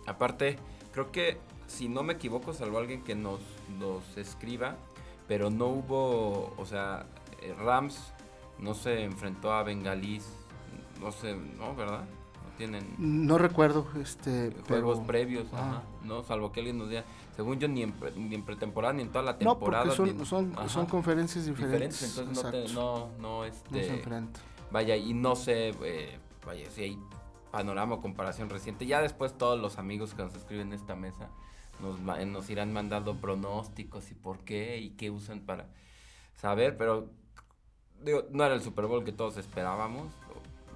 aparte, 0.06 0.56
creo 0.92 1.10
que 1.10 1.38
si 1.66 1.88
no 1.88 2.02
me 2.02 2.14
equivoco, 2.14 2.52
salvo 2.52 2.78
alguien 2.78 3.02
que 3.02 3.14
nos, 3.14 3.40
nos 3.78 4.16
escriba, 4.16 4.76
pero 5.28 5.50
no 5.50 5.66
hubo, 5.66 6.52
o 6.56 6.66
sea, 6.66 7.06
eh, 7.42 7.54
Rams 7.54 8.12
no 8.58 8.74
se 8.74 9.04
enfrentó 9.04 9.52
a 9.52 9.62
Bengalís, 9.62 10.26
no 11.00 11.12
sé, 11.12 11.34
¿no? 11.34 11.74
¿Verdad? 11.74 12.00
No 12.00 12.56
tienen... 12.56 12.94
No 12.98 13.38
recuerdo, 13.38 13.86
este... 14.00 14.52
Juegos 14.66 15.00
previos, 15.00 15.46
ah. 15.52 15.82
¿no? 16.04 16.24
Salvo 16.24 16.50
que 16.52 16.60
alguien 16.60 16.78
nos 16.78 16.88
diga, 16.88 17.04
según 17.36 17.58
yo, 17.60 17.68
ni 17.68 17.82
en, 17.84 17.94
ni 18.16 18.34
en 18.34 18.44
pretemporada, 18.44 18.92
ni 18.92 19.02
en 19.02 19.10
toda 19.10 19.24
la 19.24 19.38
temporada. 19.38 19.84
No, 19.84 19.94
porque 19.94 20.24
son, 20.24 20.52
son, 20.68 20.86
conferencias 20.86 21.46
diferentes. 21.46 22.18
entonces 22.18 22.74
no, 22.74 23.10
no, 23.20 23.44
este, 23.44 24.02
Vaya, 24.70 24.96
y 24.96 25.14
no 25.14 25.36
sé, 25.36 25.74
eh, 25.82 26.18
vaya, 26.46 26.70
si 26.70 26.82
hay 26.82 26.98
panorama 27.50 27.96
o 27.96 28.00
comparación 28.00 28.50
reciente. 28.50 28.86
Ya 28.86 29.02
después 29.02 29.36
todos 29.36 29.60
los 29.60 29.78
amigos 29.78 30.14
que 30.14 30.22
nos 30.22 30.34
escriben 30.34 30.68
en 30.68 30.74
esta 30.74 30.94
mesa 30.94 31.28
nos, 31.80 31.98
nos 32.00 32.50
irán 32.50 32.72
mandando 32.72 33.16
pronósticos 33.16 34.10
y 34.10 34.14
por 34.14 34.38
qué 34.40 34.78
y 34.78 34.90
qué 34.90 35.10
usan 35.10 35.40
para 35.40 35.66
saber, 36.36 36.76
pero 36.76 37.10
digo, 38.02 38.24
no 38.30 38.44
era 38.44 38.54
el 38.54 38.62
Super 38.62 38.86
Bowl 38.86 39.04
que 39.04 39.12
todos 39.12 39.36
esperábamos 39.36 40.12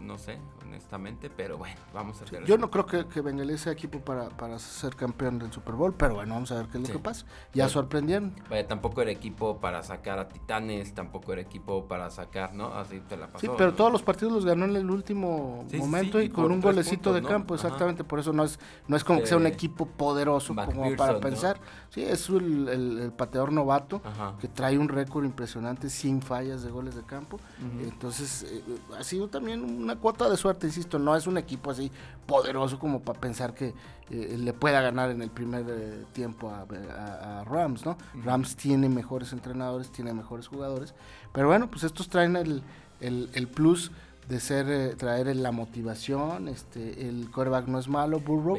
no 0.00 0.18
sé, 0.18 0.38
honestamente, 0.62 1.30
pero 1.30 1.58
bueno, 1.58 1.76
vamos 1.92 2.20
a 2.20 2.24
ver. 2.30 2.44
yo 2.44 2.58
no 2.58 2.70
creo 2.70 2.86
que, 2.86 3.06
que 3.06 3.20
Bengalí 3.20 3.56
sea 3.58 3.72
equipo 3.72 4.00
para, 4.00 4.28
para, 4.28 4.58
ser 4.58 4.96
campeón 4.96 5.38
del 5.38 5.52
Super 5.52 5.74
Bowl, 5.74 5.94
pero 5.94 6.16
bueno, 6.16 6.34
vamos 6.34 6.52
a 6.52 6.56
ver 6.56 6.66
qué 6.66 6.78
es 6.78 6.88
lo 6.88 6.92
que 6.92 6.98
pasa. 6.98 7.26
Ya 7.52 7.68
sorprendieron. 7.68 8.34
Vaya, 8.50 8.66
tampoco 8.66 9.02
era 9.02 9.10
equipo 9.10 9.58
para 9.60 9.82
sacar 9.82 10.18
a 10.18 10.28
Titanes, 10.28 10.94
tampoco 10.94 11.32
era 11.32 11.42
equipo 11.42 11.86
para 11.86 12.10
sacar, 12.10 12.54
¿no? 12.54 12.74
Así 12.74 13.00
te 13.00 13.16
la 13.16 13.28
pasó. 13.28 13.40
Sí, 13.40 13.52
pero 13.56 13.74
todos 13.74 13.92
los 13.92 14.02
partidos 14.02 14.32
los 14.32 14.44
ganó 14.44 14.64
en 14.64 14.76
el 14.76 14.90
último 14.90 15.64
momento 15.72 16.20
y, 16.20 16.28
con 16.28 16.50
un 16.50 16.60
golecito 16.60 17.12
de 17.12 17.22
campo, 17.22 17.54
exactamente. 17.54 18.04
Por 18.04 18.18
eso 18.18 18.32
no 18.32 18.44
es 18.44 18.58
no 18.86 18.96
es 18.96 19.04
como 19.04 19.20
que 19.20 19.26
sea 19.26 19.36
un 19.36 19.46
equipo 19.46 19.86
poderoso 19.86 20.54
como 20.54 20.94
para 20.96 21.20
pensar. 21.20 21.60
Sí, 21.90 22.02
es 22.02 22.28
el, 22.28 22.68
el, 22.68 23.12
pateador 23.12 23.52
novato 23.52 24.02
que 24.40 24.48
trae 24.48 24.78
un 24.78 24.88
récord 24.88 25.24
impresionante 25.24 25.88
sin 25.88 26.22
fallas 26.22 26.62
de 26.62 26.70
goles 26.70 26.94
de 26.94 27.02
campo. 27.02 27.38
Entonces, 27.80 28.44
eh, 28.44 28.62
ha 28.98 29.04
sido 29.04 29.28
también 29.28 29.62
un 29.62 29.83
una 29.84 29.96
cuota 29.96 30.28
de 30.28 30.36
suerte, 30.36 30.66
insisto, 30.66 30.98
no 30.98 31.14
es 31.14 31.26
un 31.26 31.38
equipo 31.38 31.70
así 31.70 31.90
poderoso 32.26 32.78
como 32.78 33.00
para 33.00 33.20
pensar 33.20 33.54
que 33.54 33.74
eh, 34.10 34.36
le 34.38 34.52
pueda 34.52 34.80
ganar 34.80 35.10
en 35.10 35.22
el 35.22 35.30
primer 35.30 35.64
eh, 35.68 36.04
tiempo 36.12 36.50
a, 36.50 37.44
Rams, 37.44 37.86
¿no? 37.86 37.96
Rams 38.24 38.56
tiene 38.56 38.88
mejores 38.88 39.32
entrenadores, 39.32 39.90
tiene 39.90 40.12
mejores 40.12 40.48
jugadores, 40.48 40.94
pero 41.32 41.48
bueno, 41.48 41.70
pues 41.70 41.84
estos 41.84 42.08
traen 42.08 42.36
el, 42.36 42.62
el, 43.00 43.48
plus 43.48 43.92
de 44.28 44.40
ser 44.40 44.68
eh, 44.68 44.94
traer 44.96 45.34
la 45.36 45.52
motivación, 45.52 46.48
este 46.48 47.08
el 47.08 47.30
coreback 47.30 47.66
no 47.66 47.78
es 47.78 47.88
malo, 47.88 48.20
Burrow, 48.20 48.58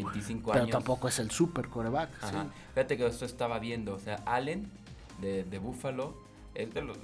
pero 0.51 0.67
tampoco 0.67 1.07
es 1.07 1.19
el 1.19 1.31
super 1.31 1.67
coreback. 1.67 2.09
Fíjate 2.73 2.97
que 2.97 3.05
esto 3.07 3.25
estaba 3.25 3.59
viendo, 3.59 3.95
o 3.95 3.99
sea, 3.99 4.15
Allen 4.25 4.69
de, 5.19 5.43
de 5.43 5.59
Buffalo, 5.59 6.13
es 6.53 6.73
de 6.73 6.81
los, 6.81 6.97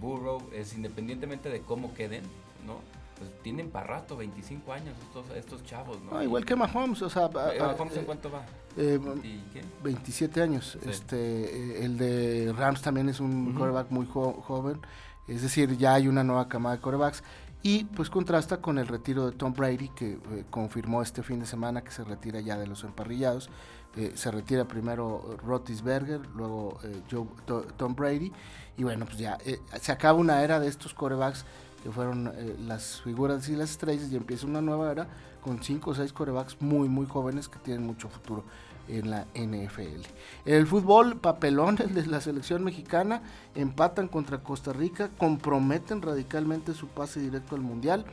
Burrow 0.00 0.42
es 0.52 0.74
independientemente 0.74 1.48
de 1.48 1.60
cómo 1.60 1.94
queden, 1.94 2.22
¿no? 2.66 2.97
Pues 3.18 3.30
tienen 3.42 3.70
para 3.70 3.86
rato, 3.86 4.16
25 4.16 4.72
años 4.72 4.94
estos, 5.02 5.36
estos 5.36 5.64
chavos, 5.64 5.98
¿no? 6.02 6.22
igual 6.22 6.44
que 6.44 6.54
Mahomes, 6.56 7.02
o 7.02 7.10
sea... 7.10 7.26
Eh, 7.52 7.58
¿Mahomes 7.60 7.96
en 7.96 8.04
cuánto 8.04 8.30
va? 8.30 8.44
Eh, 8.76 9.00
27 9.82 10.40
años. 10.40 10.78
Este, 10.86 11.16
eh, 11.16 11.84
el 11.84 11.98
de 11.98 12.54
Rams 12.56 12.80
también 12.80 13.08
es 13.08 13.18
un 13.18 13.52
coreback 13.54 13.90
muy 13.90 14.06
joven, 14.06 14.80
es 15.26 15.42
decir, 15.42 15.76
ya 15.76 15.94
hay 15.94 16.06
una 16.06 16.22
nueva 16.22 16.48
camada 16.48 16.76
de 16.76 16.80
corebacks. 16.80 17.24
Y 17.60 17.84
pues 17.84 18.08
contrasta 18.08 18.58
con 18.58 18.78
el 18.78 18.86
retiro 18.86 19.26
de 19.26 19.32
Tom 19.32 19.52
Brady, 19.52 19.88
que 19.88 20.12
eh, 20.12 20.44
confirmó 20.48 21.02
este 21.02 21.24
fin 21.24 21.40
de 21.40 21.46
semana 21.46 21.82
que 21.82 21.90
se 21.90 22.04
retira 22.04 22.40
ya 22.40 22.56
de 22.56 22.68
los 22.68 22.84
emparrillados. 22.84 23.50
se 24.14 24.30
retira 24.30 24.64
primero 24.64 25.36
Rotisberger, 25.44 26.20
luego 26.36 26.78
Joe, 27.10 27.26
Tom 27.76 27.96
Brady. 27.96 28.30
Y 28.76 28.84
bueno, 28.84 29.06
pues 29.06 29.18
ya 29.18 29.38
se 29.80 29.90
acaba 29.90 30.16
una 30.16 30.44
era 30.44 30.60
de 30.60 30.68
estos 30.68 30.94
corebacks 30.94 31.44
que 31.82 31.90
fueron 31.90 32.32
eh, 32.34 32.56
las 32.66 33.00
figuras 33.02 33.48
y 33.48 33.56
las 33.56 33.70
estrellas, 33.70 34.10
y 34.10 34.16
empieza 34.16 34.46
una 34.46 34.60
nueva 34.60 34.90
era 34.90 35.06
con 35.42 35.62
cinco 35.62 35.90
o 35.90 35.94
seis 35.94 36.12
corebacks 36.12 36.60
muy, 36.60 36.88
muy 36.88 37.06
jóvenes 37.06 37.48
que 37.48 37.58
tienen 37.58 37.86
mucho 37.86 38.08
futuro 38.08 38.44
en 38.88 39.10
la 39.10 39.26
NFL. 39.34 40.06
En 40.46 40.54
el 40.54 40.66
fútbol, 40.66 41.18
papelones 41.18 41.94
de 41.94 42.06
la 42.06 42.20
selección 42.20 42.64
mexicana 42.64 43.22
empatan 43.54 44.08
contra 44.08 44.38
Costa 44.38 44.72
Rica, 44.72 45.10
comprometen 45.18 46.02
radicalmente 46.02 46.74
su 46.74 46.88
pase 46.88 47.20
directo 47.20 47.54
al 47.54 47.62
Mundial, 47.62 48.04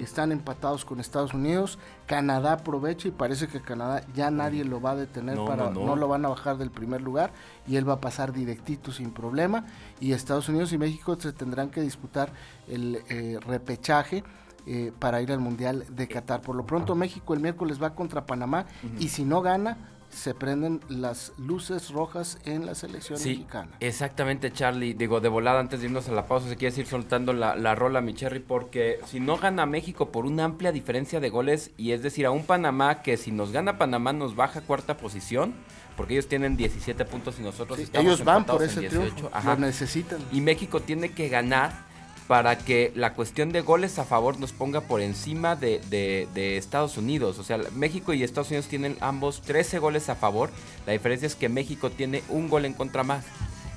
están 0.00 0.32
empatados 0.32 0.84
con 0.84 1.00
Estados 1.00 1.34
Unidos, 1.34 1.78
Canadá 2.06 2.52
aprovecha 2.54 3.08
y 3.08 3.12
parece 3.12 3.48
que 3.48 3.60
Canadá 3.60 4.04
ya 4.14 4.30
nadie 4.30 4.64
lo 4.64 4.80
va 4.80 4.92
a 4.92 4.96
detener 4.96 5.38
para, 5.44 5.70
no, 5.70 5.96
lo 5.96 6.08
van 6.08 6.24
a 6.24 6.28
bajar 6.28 6.58
del 6.58 6.70
primer 6.70 7.00
lugar 7.00 7.32
y 7.66 7.76
él 7.76 7.88
va 7.88 7.94
a 7.94 8.00
pasar 8.00 8.32
directito 8.32 8.92
sin 8.92 9.10
problema 9.10 9.64
y 10.00 10.12
Estados 10.12 10.48
Unidos 10.48 10.72
y 10.72 10.78
México 10.78 11.16
se 11.18 11.32
tendrán 11.32 11.70
que 11.70 11.80
disputar 11.80 12.32
el 12.68 13.02
eh, 13.08 13.38
repechaje. 13.46 14.24
Eh, 14.66 14.92
para 14.98 15.22
ir 15.22 15.32
al 15.32 15.40
Mundial 15.40 15.86
de 15.88 16.06
Qatar. 16.06 16.42
Por 16.42 16.54
lo 16.54 16.66
pronto 16.66 16.94
México 16.94 17.32
el 17.32 17.40
miércoles 17.40 17.82
va 17.82 17.94
contra 17.94 18.26
Panamá 18.26 18.66
y 18.98 19.08
si 19.08 19.24
no 19.24 19.40
gana 19.40 19.78
se 20.10 20.34
prenden 20.34 20.80
las 20.88 21.32
luces 21.38 21.90
rojas 21.90 22.38
en 22.44 22.66
la 22.66 22.74
selección 22.74 23.18
sí, 23.18 23.30
mexicana. 23.30 23.70
Exactamente, 23.80 24.52
Charlie. 24.52 24.94
Digo, 24.94 25.20
de 25.20 25.28
volada, 25.28 25.60
antes 25.60 25.80
de 25.80 25.86
irnos 25.86 26.08
a 26.08 26.12
la 26.12 26.26
pausa, 26.26 26.48
si 26.48 26.56
quieres 26.56 26.76
ir 26.78 26.86
soltando 26.86 27.32
la, 27.32 27.56
la 27.56 27.74
rola, 27.74 28.00
mi 28.00 28.14
Cherry, 28.14 28.40
porque 28.40 29.00
si 29.06 29.20
no 29.20 29.38
gana 29.38 29.66
México 29.66 30.10
por 30.10 30.26
una 30.26 30.44
amplia 30.44 30.72
diferencia 30.72 31.20
de 31.20 31.30
goles, 31.30 31.70
y 31.76 31.92
es 31.92 32.02
decir, 32.02 32.26
a 32.26 32.30
un 32.30 32.44
Panamá 32.44 33.02
que 33.02 33.16
si 33.16 33.30
nos 33.30 33.52
gana 33.52 33.78
Panamá 33.78 34.12
nos 34.12 34.36
baja 34.36 34.60
cuarta 34.60 34.96
posición, 34.96 35.54
porque 35.96 36.14
ellos 36.14 36.28
tienen 36.28 36.56
17 36.56 37.04
puntos 37.04 37.38
y 37.38 37.42
nosotros 37.42 37.78
estamos 37.78 38.06
Ellos 38.06 38.24
van 38.24 38.44
por 38.44 38.62
ese 38.62 38.88
triunfo, 38.88 39.30
lo 39.44 39.56
necesitan. 39.56 40.18
Y 40.32 40.40
México 40.40 40.80
tiene 40.80 41.12
que 41.12 41.28
ganar 41.28 41.89
para 42.30 42.56
que 42.56 42.92
la 42.94 43.14
cuestión 43.14 43.50
de 43.50 43.60
goles 43.60 43.98
a 43.98 44.04
favor 44.04 44.38
nos 44.38 44.52
ponga 44.52 44.82
por 44.82 45.00
encima 45.00 45.56
de, 45.56 46.28
Estados 46.56 46.96
Unidos. 46.96 47.40
O 47.40 47.42
sea, 47.42 47.58
México 47.74 48.12
y 48.12 48.22
Estados 48.22 48.50
Unidos 48.50 48.68
tienen 48.68 48.96
ambos 49.00 49.42
13 49.42 49.80
goles 49.80 50.08
a 50.08 50.14
favor. 50.14 50.48
La 50.86 50.92
diferencia 50.92 51.26
es 51.26 51.34
que 51.34 51.48
México 51.48 51.90
tiene 51.90 52.22
un 52.28 52.48
gol 52.48 52.66
en 52.66 52.74
contra 52.74 53.02
más. 53.02 53.24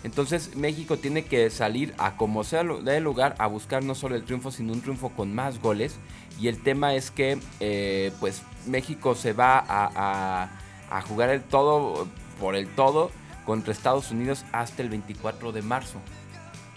Entonces 0.03 0.55
México 0.55 0.97
tiene 0.97 1.25
que 1.25 1.49
salir 1.49 1.95
a 1.97 2.15
como 2.15 2.43
sea 2.43 2.63
de 2.63 2.99
lugar 2.99 3.33
a 3.39 3.47
buscar 3.47 3.83
no 3.83 3.95
solo 3.95 4.15
el 4.15 4.23
triunfo, 4.23 4.51
sino 4.51 4.71
un 4.73 4.81
triunfo 4.81 5.09
con 5.09 5.33
más 5.33 5.59
goles. 5.59 5.95
Y 6.39 6.47
el 6.47 6.61
tema 6.61 6.93
es 6.93 7.09
que 7.09 7.39
eh, 7.59 8.11
pues 8.19 8.43
México 8.67 9.15
se 9.15 9.33
va 9.33 9.65
a, 9.67 10.51
a 10.91 11.01
jugar 11.01 11.31
el 11.31 11.41
todo 11.41 12.07
por 12.39 12.55
el 12.55 12.67
todo 12.67 13.09
contra 13.47 13.73
Estados 13.73 14.11
Unidos 14.11 14.45
hasta 14.51 14.83
el 14.83 14.89
24 14.89 15.51
de 15.53 15.63
marzo. 15.63 15.97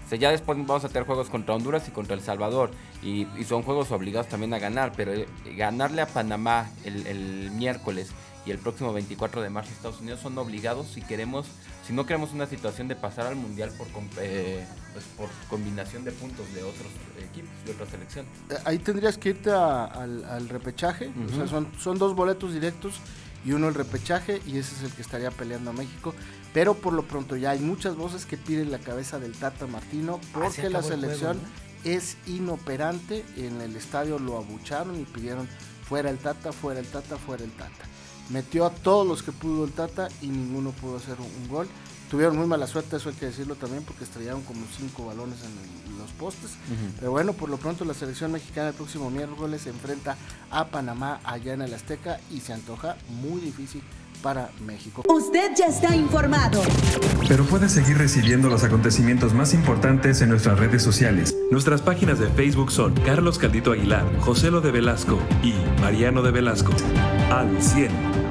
O 0.06 0.08
sea, 0.08 0.18
ya 0.18 0.30
después 0.30 0.56
vamos 0.56 0.84
a 0.84 0.88
tener 0.88 1.04
juegos 1.04 1.28
contra 1.28 1.56
Honduras 1.56 1.88
y 1.88 1.90
contra 1.90 2.14
El 2.14 2.20
Salvador. 2.20 2.70
Y, 3.02 3.26
son 3.44 3.62
juegos 3.62 3.90
obligados 3.90 4.28
también 4.28 4.54
a 4.54 4.60
ganar. 4.60 4.92
Pero 4.96 5.12
eh, 5.12 5.26
ganarle 5.56 6.00
a 6.00 6.06
Panamá 6.06 6.70
el, 6.84 7.50
miércoles 7.50 8.10
y 8.46 8.52
el 8.52 8.58
próximo 8.58 8.92
24 8.92 9.42
de 9.42 9.50
marzo 9.50 9.72
Estados 9.72 10.00
Unidos 10.00 10.20
son 10.20 10.38
obligados 10.38 10.86
si 10.86 11.02
queremos, 11.02 11.46
si 11.84 11.92
no 11.92 12.06
queremos 12.06 12.32
una 12.32 12.46
situación 12.46 12.86
de 12.86 12.94
pasar 12.94 13.26
al 13.26 13.34
mundial 13.34 13.72
por, 13.76 13.88
eh, 14.20 14.64
pues, 14.92 15.04
por 15.16 15.28
combinación 15.50 16.04
de 16.04 16.12
puntos 16.12 16.54
de 16.54 16.62
otros 16.62 16.86
equipos, 17.18 17.50
de 17.64 17.72
otra 17.72 17.86
selección. 17.86 18.26
Eh, 18.50 18.54
ahí 18.64 18.78
tendrías 18.78 19.18
que 19.18 19.30
irte 19.30 19.50
al, 19.50 20.48
repechaje. 20.48 21.10
O 21.26 21.34
sea, 21.34 21.48
son, 21.48 21.66
son 21.80 21.98
dos 21.98 22.14
boletos 22.14 22.52
directos 22.52 23.00
y 23.44 23.52
uno 23.52 23.68
el 23.68 23.74
repechaje 23.74 24.40
y 24.46 24.58
ese 24.58 24.74
es 24.74 24.82
el 24.82 24.92
que 24.92 25.02
estaría 25.02 25.30
peleando 25.30 25.70
a 25.70 25.72
México. 25.72 26.14
Pero 26.52 26.74
por 26.74 26.92
lo 26.92 27.06
pronto 27.06 27.36
ya 27.36 27.50
hay 27.50 27.60
muchas 27.60 27.96
voces 27.96 28.26
que 28.26 28.36
piden 28.36 28.70
la 28.70 28.78
cabeza 28.78 29.18
del 29.18 29.32
Tata 29.32 29.66
Martino 29.66 30.20
ah, 30.22 30.28
porque 30.32 30.70
la 30.70 30.82
selección 30.82 31.38
es 31.84 32.16
inoperante. 32.26 33.24
En 33.36 33.60
el 33.60 33.76
estadio 33.76 34.18
lo 34.18 34.38
abucharon 34.38 35.00
y 35.00 35.04
pidieron 35.04 35.48
fuera 35.86 36.10
el 36.10 36.18
Tata, 36.18 36.52
fuera 36.52 36.80
el 36.80 36.86
Tata, 36.86 37.16
fuera 37.16 37.44
el 37.44 37.52
Tata. 37.52 37.84
Metió 38.30 38.66
a 38.66 38.70
todos 38.70 39.06
los 39.06 39.22
que 39.22 39.32
pudo 39.32 39.64
el 39.64 39.72
Tata 39.72 40.08
y 40.20 40.28
ninguno 40.28 40.72
pudo 40.72 40.96
hacer 40.96 41.16
un, 41.20 41.48
gol. 41.48 41.68
Tuvieron 42.10 42.36
muy 42.36 42.46
mala 42.46 42.66
suerte, 42.66 42.96
eso 42.96 43.08
hay 43.08 43.14
que 43.14 43.26
decirlo 43.26 43.54
también, 43.54 43.84
porque 43.84 44.04
estrellaron 44.04 44.42
como 44.42 44.64
cinco 44.76 45.06
balones 45.06 45.38
en 45.42 45.50
los 46.06 46.14
postes. 46.14 46.52
Pero 46.98 47.10
bueno, 47.10 47.32
por 47.32 47.48
lo 47.48 47.56
pronto 47.56 47.84
la 47.84 47.94
selección 47.94 48.32
mexicana 48.32 48.68
el 48.68 48.74
próximo 48.74 49.10
miércoles 49.10 49.62
se 49.62 49.70
enfrenta 49.70 50.16
a 50.50 50.66
Panamá 50.66 51.20
allá 51.24 51.54
en 51.54 51.62
el 51.62 51.74
Azteca 51.74 52.18
y 52.30 52.40
se 52.40 52.52
antoja 52.52 52.96
muy 53.08 53.40
difícil 53.40 53.82
para 54.22 54.50
México. 54.64 55.02
Usted 55.08 55.52
ya 55.56 55.66
está 55.66 55.94
informado. 55.94 56.62
Pero 57.28 57.44
puede 57.44 57.68
seguir 57.68 57.98
recibiendo 57.98 58.48
los 58.48 58.64
acontecimientos 58.64 59.34
más 59.34 59.52
importantes 59.52 60.22
en 60.22 60.30
nuestras 60.30 60.58
redes 60.58 60.82
sociales. 60.82 61.36
Nuestras 61.50 61.82
páginas 61.82 62.18
de 62.18 62.28
Facebook 62.28 62.72
son 62.72 62.94
Carlos 63.04 63.38
Caldito 63.38 63.72
Aguilar, 63.72 64.04
José 64.20 64.50
Lo 64.50 64.60
de 64.60 64.70
Velasco 64.70 65.18
y 65.42 65.54
Mariano 65.80 66.22
de 66.22 66.30
Velasco. 66.30 66.72
Al 67.30 67.62
100. 67.62 68.25